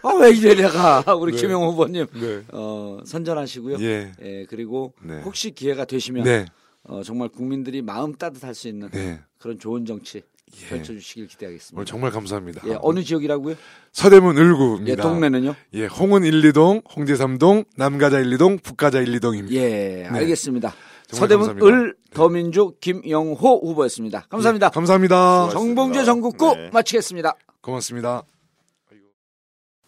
[0.02, 1.38] 아, 왜 이래 내가 우리 네.
[1.38, 2.42] 김영호 후보님 네.
[2.50, 3.76] 어 선전하시고요.
[3.80, 4.12] 예.
[4.22, 5.20] 예, 그리고 네.
[5.20, 6.46] 혹시 기회가 되시면 네.
[6.84, 9.20] 어, 정말 국민들이 마음 따뜻할 수 있는 네.
[9.38, 10.22] 그런 좋은 정치
[10.62, 10.68] 예.
[10.68, 11.78] 펼쳐주시길 기대하겠습니다.
[11.78, 12.62] 오늘 정말 감사합니다.
[12.66, 13.54] 예, 어느 지역이라고요?
[13.92, 14.90] 서대문 을구입니다.
[14.90, 15.54] 예, 동네는요?
[15.74, 19.52] 예, 홍은 1, 2동, 홍제 3동, 남가자 1, 2동, 북가자 1, 2동입니다.
[19.52, 20.74] 예, 알겠습니다.
[21.12, 21.66] 서대문 감사합니다.
[21.66, 24.26] 을 더민주 김영호 후보였습니다.
[24.28, 24.70] 감사합니다.
[24.70, 25.50] 감사합니다.
[25.50, 26.70] 정봉재 전국구 네.
[26.72, 27.34] 마치겠습니다.
[27.60, 28.22] 고맙습니다.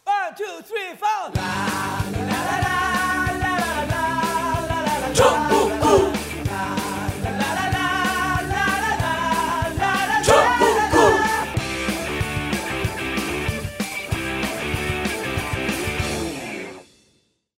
[0.06, 2.23] One, two, three, four.